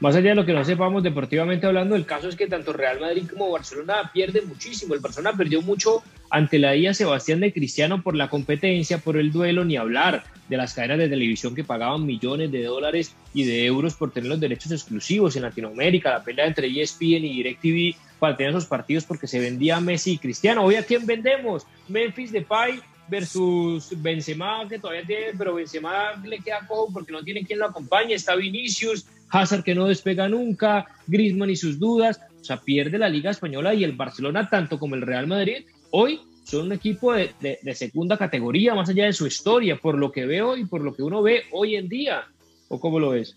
[0.00, 3.00] Más allá de lo que no sepamos deportivamente hablando, el caso es que tanto Real
[3.00, 4.94] Madrid como Barcelona pierden muchísimo.
[4.94, 9.30] El Barcelona perdió mucho ante la IA Sebastián de Cristiano por la competencia, por el
[9.30, 13.66] duelo, ni hablar de las cadenas de televisión que pagaban millones de dólares y de
[13.66, 18.38] euros por tener los derechos exclusivos en Latinoamérica, la pelea entre ESPN y DirecTV para
[18.38, 20.64] tener esos partidos porque se vendía Messi y Cristiano.
[20.64, 21.66] Hoy a quién vendemos?
[21.88, 27.44] Memphis Depay versus Benzema, que todavía tiene, pero Benzema le queda cojo porque no tiene
[27.44, 28.14] quien lo acompañe.
[28.14, 32.20] Está Vinicius, Hazard que no despega nunca, Griezmann y sus dudas.
[32.40, 36.20] O sea, pierde la Liga Española y el Barcelona, tanto como el Real Madrid, hoy
[36.44, 37.34] son un equipo de,
[37.74, 41.02] segunda categoría, más allá de su historia, por lo que veo y por lo que
[41.02, 42.24] uno ve hoy en día.
[42.68, 43.36] ¿O cómo lo ves?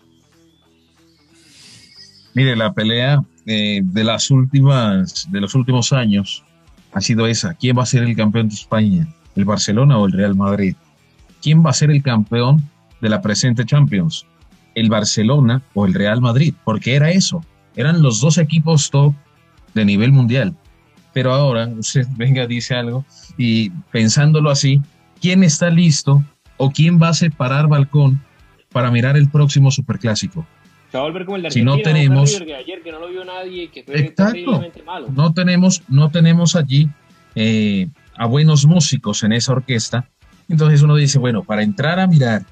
[2.34, 6.44] Mire, la pelea eh, de las últimas, de los últimos años
[6.92, 7.54] ha sido esa.
[7.54, 9.08] ¿Quién va a ser el campeón de España?
[9.36, 10.74] ¿El Barcelona o el Real Madrid?
[11.42, 12.68] ¿Quién va a ser el campeón
[13.00, 14.26] de la presente Champions?
[14.74, 16.54] ¿El Barcelona o el Real Madrid?
[16.64, 17.44] Porque era eso.
[17.76, 19.14] Eran los dos equipos top
[19.74, 20.54] de nivel mundial.
[21.12, 23.04] Pero ahora usted venga, dice algo
[23.36, 24.80] y pensándolo así,
[25.20, 26.22] ¿quién está listo
[26.56, 28.22] o quién va a separar balcón
[28.70, 30.46] para mirar el próximo superclásico?
[30.90, 33.24] Se va a volver como el de si no tenemos ayer que no lo vio
[33.24, 35.08] nadie que fue exacto, malo.
[35.12, 36.88] No tenemos, no tenemos allí
[37.34, 40.08] eh, a buenos músicos en esa orquesta.
[40.48, 42.44] Entonces uno dice, bueno, para entrar a mirar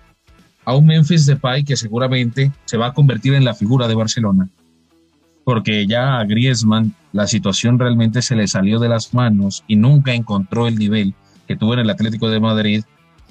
[0.64, 4.48] a un Memphis Depay que seguramente se va a convertir en la figura de Barcelona,
[5.44, 10.14] porque ya a Griezmann la situación realmente se le salió de las manos y nunca
[10.14, 11.14] encontró el nivel
[11.46, 12.84] que tuvo en el Atlético de Madrid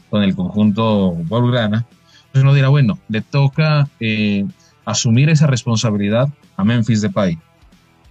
[0.10, 1.86] con el conjunto Blaugrana.
[2.26, 4.46] Entonces uno dirá, bueno, le toca eh,
[4.86, 7.40] asumir esa responsabilidad a Memphis Depay.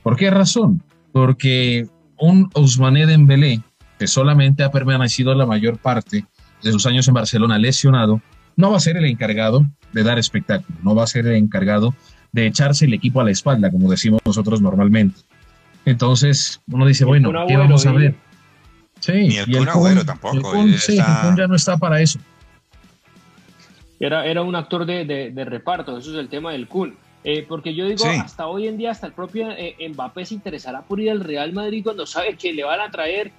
[0.03, 0.83] ¿Por qué razón?
[1.13, 1.87] Porque
[2.19, 3.63] un Ousmane Dembélé,
[3.99, 6.25] que solamente ha permanecido la mayor parte
[6.63, 8.21] de sus años en Barcelona lesionado,
[8.57, 11.95] no va a ser el encargado de dar espectáculo, no va a ser el encargado
[12.33, 15.21] de echarse el equipo a la espalda, como decimos nosotros normalmente.
[15.85, 18.15] Entonces uno dice, bueno, ¿qué vamos a ver?
[19.01, 19.67] Sí, y el,
[20.05, 20.53] tampoco.
[20.79, 22.19] sí, ya no está para eso.
[23.99, 26.97] Era, era un actor de, de, reparto, eso es el tema del Kun.
[27.23, 30.81] Eh, porque yo digo, hasta hoy en día, hasta el propio eh, Mbappé se interesará
[30.81, 33.31] por ir al Real Madrid cuando sabe que le van a traer,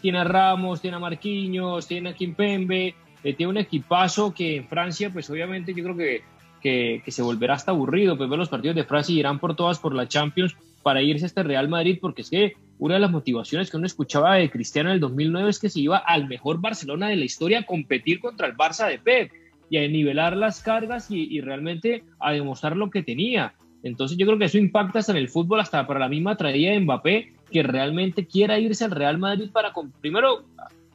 [0.00, 2.94] tiene a Ramos, tiene a Marquinhos, tiene a Kimpembe,
[3.24, 6.22] eh, tiene un equipazo que en Francia, pues obviamente yo creo que,
[6.60, 9.56] que, que, se volverá hasta aburrido, pues ver los partidos de Francia y irán por
[9.56, 10.54] todas por la Champions
[10.84, 13.86] para irse a este Real Madrid, porque es que una de las motivaciones que uno
[13.86, 17.24] escuchaba de Cristiano en el 2009 es que se iba al mejor Barcelona de la
[17.24, 19.32] historia a competir contra el Barça de Pep
[19.70, 23.54] y a nivelar las cargas y, realmente a demostrar lo que tenía.
[23.82, 26.72] Entonces yo creo que eso impacta hasta en el fútbol, hasta para la misma traía
[26.72, 30.44] de Mbappé, que realmente quiera irse al Real Madrid para, primero,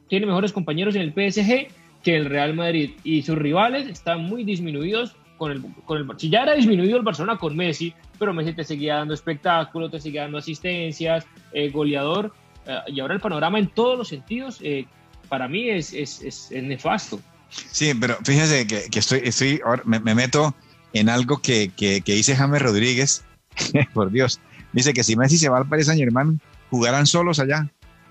[0.08, 1.68] tiene mejores compañeros en el PSG
[2.02, 6.28] que el Real Madrid y sus rivales están muy disminuidos con el, con el si
[6.28, 10.22] ya era disminuido el Barcelona con Messi, pero Messi te seguía dando espectáculo, te seguía
[10.22, 12.34] dando asistencias, eh, goleador,
[12.66, 14.86] eh, y ahora el panorama en todos los sentidos eh,
[15.30, 17.20] para mí es, es, es, nefasto.
[17.48, 20.54] Sí, pero fíjese que, que estoy, estoy ahora me, meto
[20.92, 23.24] en algo que, que, que dice James Rodríguez,
[23.94, 24.40] por Dios,
[24.74, 26.38] dice que si Messi se va al Paris Saint Germain,
[26.68, 27.70] jugarán solos allá,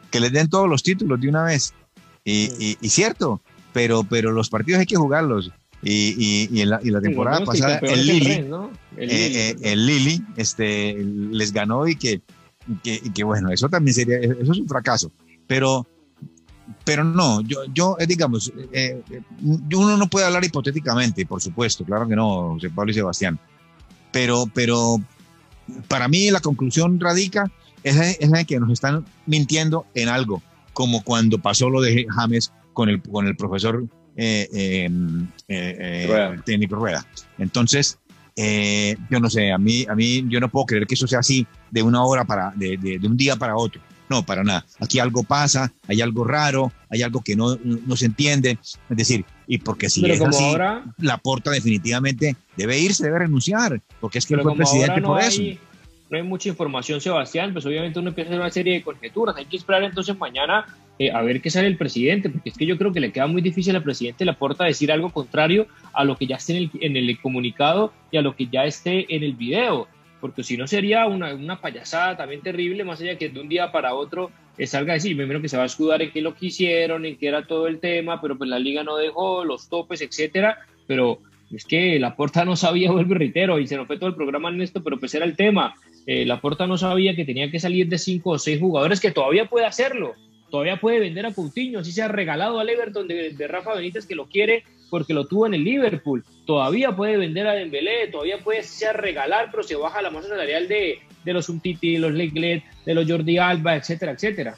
[0.10, 1.76] que les den todos los títulos de una vez.
[2.26, 3.40] Y, y, y cierto,
[3.74, 5.52] pero, pero los partidos hay que jugarlos.
[5.82, 8.54] Y, y, en, la, temporada pasada el Lili, el,
[8.98, 12.22] eh, eh, Lili este, les ganó y que,
[12.84, 15.10] que, bueno, eso también sería, eso es un fracaso.
[15.48, 15.88] Pero,
[16.84, 18.52] pero no, yo, yo eh, digamos,
[19.74, 23.40] uno no puede hablar hipotéticamente, por supuesto, claro que no, José Pablo y Sebastián.
[24.12, 24.98] Pero, pero
[25.88, 27.50] para mí la conclusión radica
[27.84, 30.44] es, es que nos están mintiendo en algo,
[30.74, 36.40] como cuando pasó lo de James con el, con el profesor eh, em, eh, eh,
[36.46, 37.06] técnico rueda.
[37.38, 38.00] Entonces,
[38.38, 41.46] yo no sé, a mí, a mí yo no puedo creer que eso sea así
[41.72, 43.82] de una hora para, de, de, un día para otro.
[44.10, 44.66] No, para nada.
[44.80, 48.58] Aquí algo pasa, hay algo raro, hay algo que no, no se entiende.
[48.90, 50.56] Es decir, y porque si es así,
[51.00, 55.42] la porta definitivamente debe irse, debe renunciar, porque es que él fue presidente por eso.
[56.10, 59.36] No hay mucha información, Sebastián, pues obviamente uno empieza a hacer una serie de conjeturas.
[59.38, 60.66] Hay que esperar entonces mañana
[60.98, 63.28] eh, a ver qué sale el presidente, porque es que yo creo que le queda
[63.28, 67.20] muy difícil al presidente Laporta decir algo contrario a lo que ya esté en el,
[67.22, 69.88] comunicado y a lo que ya esté en el video,
[70.20, 73.72] porque si no sería una, una payasada también terrible, más allá que de un día
[73.72, 76.36] para otro eh, salga a decir, primero que se va a escudar en qué lo
[76.36, 80.02] quisieron, en qué era todo el tema, pero pues la liga no dejó, los topes,
[80.02, 83.98] etcétera, pero es que la porta no sabía, vuelvo y reitero, y se nos fue
[83.98, 85.76] todo el programa en esto, pero pues era el tema.
[86.12, 89.12] Eh, la porta no sabía que tenía que salir de cinco o seis jugadores, que
[89.12, 90.16] todavía puede hacerlo,
[90.50, 94.16] todavía puede vender a Coutinho, así se ha regalado al Everton de, Rafa Benítez que
[94.16, 98.64] lo quiere porque lo tuvo en el Liverpool, todavía puede vender a Dembélé, todavía puede
[98.64, 102.64] ser regalar, pero se baja la masa salarial de, de los Umtiti, de los Leglet,
[102.88, 104.56] de los Jordi Alba, etcétera, etcétera.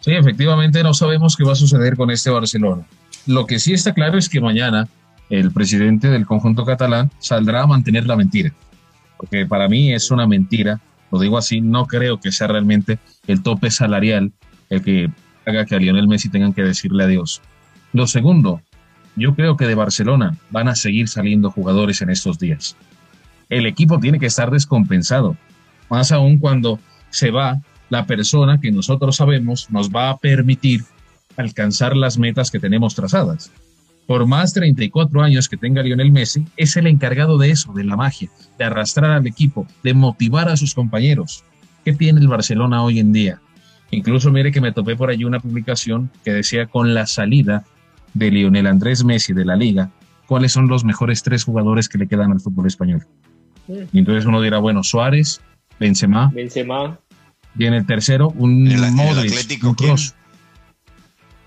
[0.00, 2.86] Sí, efectivamente no sabemos qué va a suceder con este Barcelona.
[3.26, 4.88] Lo que sí está claro es que mañana
[5.28, 8.54] el presidente del conjunto catalán saldrá a mantener la mentira,
[9.18, 13.42] porque para mí es una mentira, lo digo así, no creo que sea realmente el
[13.42, 14.32] tope salarial
[14.70, 15.10] el que
[15.46, 17.40] haga que a Lionel Messi tengan que decirle adiós.
[17.92, 18.60] Lo segundo,
[19.14, 22.76] yo creo que de Barcelona van a seguir saliendo jugadores en estos días.
[23.48, 25.36] El equipo tiene que estar descompensado,
[25.88, 30.82] más aún cuando se va la persona que nosotros sabemos nos va a permitir
[31.36, 33.52] alcanzar las metas que tenemos trazadas.
[34.06, 37.96] Por más 34 años que tenga Lionel Messi, es el encargado de eso, de la
[37.96, 41.44] magia, de arrastrar al equipo, de motivar a sus compañeros.
[41.84, 43.40] ¿Qué tiene el Barcelona hoy en día?
[43.90, 47.64] Incluso mire que me topé por allí una publicación que decía con la salida
[48.14, 49.90] de Lionel Andrés Messi de la liga,
[50.26, 53.06] cuáles son los mejores tres jugadores que le quedan al fútbol español.
[53.68, 55.40] Y entonces uno dirá, bueno, Suárez,
[55.78, 56.30] Benzema.
[56.32, 56.98] Benzema.
[57.58, 59.98] Y en el tercero, un en Modric, Atlético, un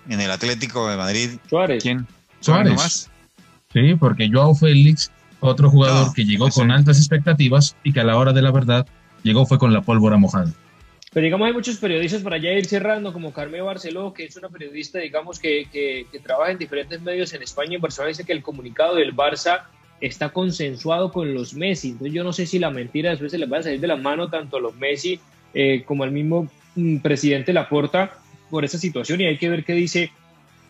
[0.10, 1.30] En el Atlético de Madrid.
[1.48, 1.84] Suárez.
[1.84, 2.06] ¿Quién?
[2.40, 3.10] Suárez.
[3.72, 8.18] Sí, porque Joao Félix, otro jugador que llegó con altas expectativas y que a la
[8.18, 8.88] hora de la verdad
[9.24, 10.52] llegó fue con la pólvora mojada.
[11.12, 14.50] Pero digamos, hay muchos periodistas para ya ir cerrando, como Carmen Barceló, que es una
[14.50, 17.76] periodista, digamos, que, que, trabaja en diferentes medios en España.
[17.76, 19.64] En Barcelona dice que el comunicado del Barça
[20.02, 21.90] está consensuado con los Messi.
[21.90, 23.96] Entonces yo no sé si la mentira después se les va a salir de la
[23.96, 25.20] mano tanto a los Messi
[25.54, 28.14] eh, como al mismo mm, presidente Laporta
[28.50, 30.12] por esa situación y hay que ver qué dice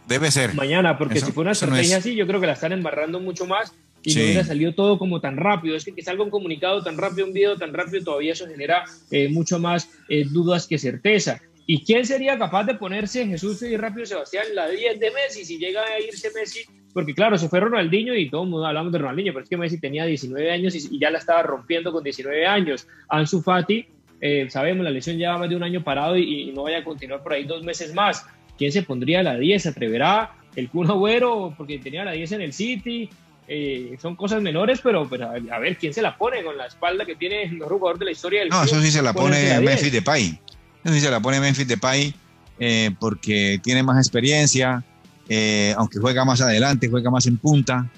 [0.10, 0.56] Debe ser.
[0.56, 3.74] mañana, porque si fue una estrategia así, yo creo que la están embarrando mucho más
[4.04, 5.76] y no hubiera salido todo como tan rápido.
[5.76, 8.84] Es que que salga un comunicado tan rápido, un video tan rápido, todavía eso genera
[9.12, 11.40] eh, mucho más eh, dudas que certeza.
[11.68, 15.60] ¿Y quién sería capaz de ponerse Jesús y rápido Sebastián la 10 de Messi si
[15.60, 16.62] llega a irse Messi?
[16.92, 19.58] Porque claro, se fue Ronaldinho y todo el mundo hablamos de Ronaldinho, pero es que
[19.58, 22.88] Messi tenía 19 años y, ya la estaba rompiendo con 19 años.
[23.08, 23.86] Ansu Fati,
[24.20, 27.22] eh, sabemos, la lesión lleva más de un año parado y, no vaya a continuar
[27.22, 28.26] por ahí dos meses más.
[28.60, 29.64] ¿Quién se pondría la 10?
[29.64, 30.34] ¿Se atreverá?
[30.54, 31.54] ¿El Kun Agüero?
[31.58, 33.10] Porque tenía la 10 en el City.
[33.48, 37.06] Eh, son cosas menores, pero, pero, a ver quién se la pone con la espalda
[37.06, 39.60] que tiene el mejor jugador de la historia del No, eso sí se la pone
[39.62, 40.40] Memphis Depay.
[40.84, 42.14] Eso sí se la pone Memphis Depay
[42.60, 44.84] eh, porque tiene más experiencia,
[45.30, 47.90] eh, aunque juega más adelante, juega más en punta.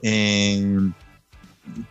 [0.00, 0.78] Eh,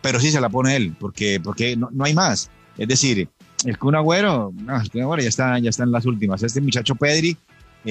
[0.00, 2.50] pero sí se la pone él, porque, porque no, no hay más.
[2.78, 3.28] Es decir,
[3.66, 6.42] el Kun Agüero, no, el Kun Agüero ya está, ya está en las últimas.
[6.42, 7.36] Este muchacho Pedri,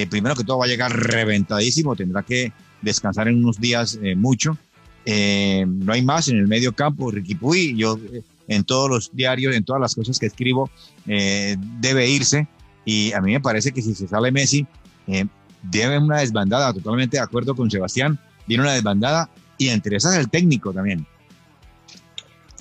[0.10, 4.58] primero que todo va a llegar reventadísimo, tendrá que descansar en unos días mucho.
[5.06, 7.12] Eh, no hay más en el medio campo.
[7.12, 10.70] Ricky Puy, yo eh, en todos los diarios, en todas las cosas que escribo,
[11.08, 12.48] eh, debe irse.
[12.86, 14.66] Y a mí me parece que si se sale Messi,
[15.62, 16.74] debe una desbandada.
[16.74, 18.20] Totalmente de acuerdo con Sebastián.
[18.46, 21.06] Viene una desbandada y entre esas el técnico también.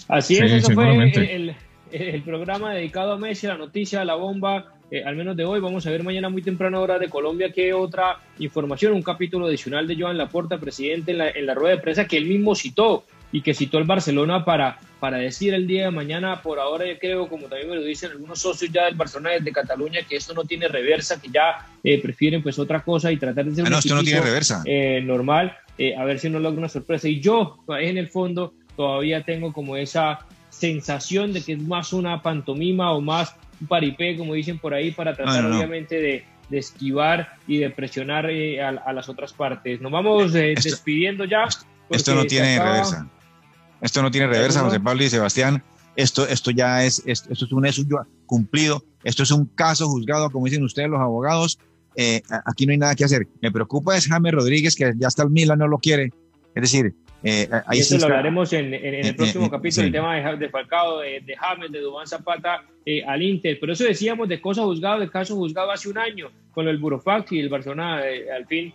[0.09, 1.57] Así es, eso fue el,
[1.91, 5.59] el, programa dedicado a Messi, la noticia, la bomba eh, al menos de hoy.
[5.59, 9.88] Vamos a ver mañana muy temprano hora de Colombia qué otra información, un capítulo adicional
[9.88, 13.55] de Joan Laporta, presidente, en la, rueda de prensa que él mismo citó y que
[13.55, 17.47] citó el Barcelona para, para decir el día de mañana, por ahora yo creo, como
[17.47, 20.68] también me lo dicen algunos socios ya del Barcelona desde Cataluña, que esto no tiene
[20.68, 23.95] reversa, que ya eh, prefieren pues otra cosa y tratar de ser ah, no, esto
[23.95, 24.62] no tiene reversa.
[24.66, 25.57] Eh, normal,
[25.97, 27.09] a ver si no logra una sorpresa.
[27.09, 30.18] Y yo, en el fondo, todavía tengo como esa
[30.51, 33.34] sensación de que es más una pantomima o más
[33.68, 38.92] paripé, como dicen por ahí, para tratar obviamente de, esquivar y de presionar eh, a,
[38.92, 39.80] las otras partes.
[39.80, 41.44] Nos vamos eh, despidiendo ya.
[41.88, 43.08] Esto no tiene reversa.
[43.80, 45.62] Esto no tiene reversa, José Pablo y Sebastián.
[45.96, 47.82] Esto, esto ya es, esto, es un hecho
[48.26, 48.84] cumplido.
[49.02, 51.58] Esto es un caso juzgado, como dicen ustedes los abogados.
[51.96, 53.26] Eh, aquí no hay nada que hacer.
[53.40, 56.12] Me preocupa es Jaime Rodríguez, que ya hasta el Milan no lo quiere.
[56.54, 56.94] Es decir,
[57.25, 60.49] eh, ahí eso lo hablaremos en, el eh, próximo eh, capítulo, el tema de, de
[60.49, 62.64] Falcao, de, de, James, de Dubán Zapata
[63.07, 63.59] al Inter.
[63.61, 67.33] Pero eso decíamos de cosas juzgadas, de casos juzgados hace un año, con el Burofax
[67.33, 68.03] y el Barcelona
[68.35, 68.73] al fin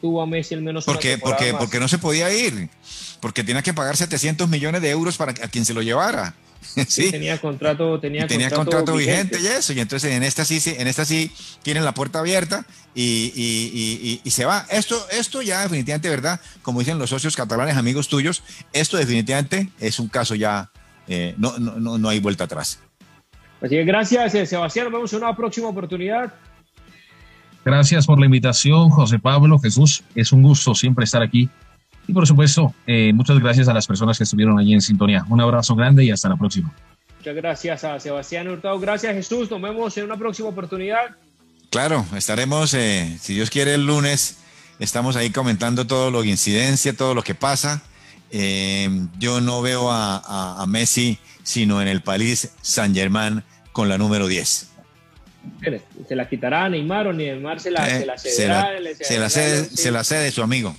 [0.00, 0.84] tuvo a Messi al menos.
[0.84, 2.68] Porque, porque, porque no se podía ir,
[3.20, 6.34] porque tenía que pagar 700 millones de euros para a quien se lo llevara.
[6.88, 7.10] sí.
[7.10, 9.38] Tenía contrato, tenía, tenía contrato, vigente.
[9.40, 9.72] y eso.
[9.72, 11.30] Y entonces en esta sí, en esta sí
[11.62, 14.66] tienen la puerta abierta y, y, y, se va.
[14.70, 16.40] Esto, esto ya definitivamente, ¿verdad?
[16.62, 18.42] Como dicen los socios catalanes, amigos tuyos,
[18.72, 20.70] esto definitivamente es un caso ya,
[21.08, 22.80] eh, no, no, no, hay vuelta atrás.
[23.60, 24.86] Así que gracias, eh, Sebastián.
[24.86, 26.32] Nos vemos en una próxima oportunidad.
[27.64, 30.04] Gracias por la invitación, José Pablo, Jesús.
[30.14, 31.48] Es un gusto siempre estar aquí.
[32.08, 35.24] Y por supuesto, eh, muchas gracias a las personas que estuvieron allí en sintonía.
[35.28, 36.72] Un abrazo grande y hasta la próxima.
[37.18, 38.78] Muchas gracias a Sebastián Hurtado.
[38.78, 39.50] Gracias, Jesús.
[39.50, 41.16] Nos vemos en una próxima oportunidad.
[41.70, 44.38] Claro, estaremos, eh, si Dios quiere, el lunes.
[44.78, 47.82] Estamos ahí comentando todo lo que incidencia, todo lo que pasa.
[48.30, 48.88] Eh,
[49.18, 54.72] yo no veo a, Messi sino en el París Saint-Germain con la número 10
[56.08, 58.68] se la quitará a Neymar o Neymar se la, se la cederá.
[59.00, 60.74] Se la, se la cede su amigo.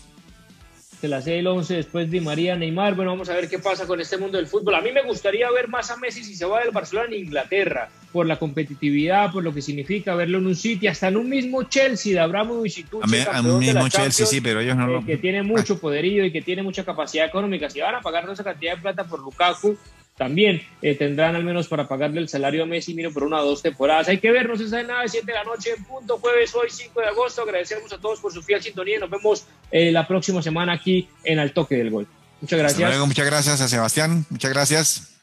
[0.99, 2.95] Se la cede el 11 después de María Neymar.
[2.95, 4.73] Bueno, vamos a ver qué pasa con este mundo del fútbol.
[4.73, 7.89] A mí me gustaría ver más a Messi si se va del Barcelona en Inglaterra,
[8.11, 11.63] por la competitividad, por lo que significa verlo en un sitio, hasta en un mismo
[11.63, 12.85] Chelsea de Abramovich y
[13.31, 15.05] A, un mismo Chelsea, sí, pero ellos no eh, lo...
[15.05, 17.69] Que tiene mucho poderío y que tiene mucha capacidad económica.
[17.69, 19.77] Si van a pagar toda esa cantidad de plata por Lukaku,
[20.17, 23.45] también eh, tendrán al menos para pagarle el salario a Messi miro por una o
[23.45, 24.07] dos temporadas.
[24.07, 26.99] Hay que vernos esa nada de 7 de la noche en punto, jueves hoy 5
[26.99, 27.43] de agosto.
[27.43, 28.99] Agradecemos a todos por su fiel sintonía.
[28.99, 32.07] Nos vemos eh, la próxima semana aquí en Al Toque del Gol.
[32.41, 32.89] Muchas gracias.
[32.89, 34.25] luego, muchas gracias a Sebastián.
[34.29, 35.13] Muchas gracias.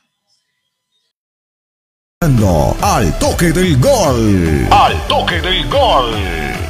[2.80, 4.66] Al Toque del Gol.
[4.70, 6.63] Al Toque del Gol.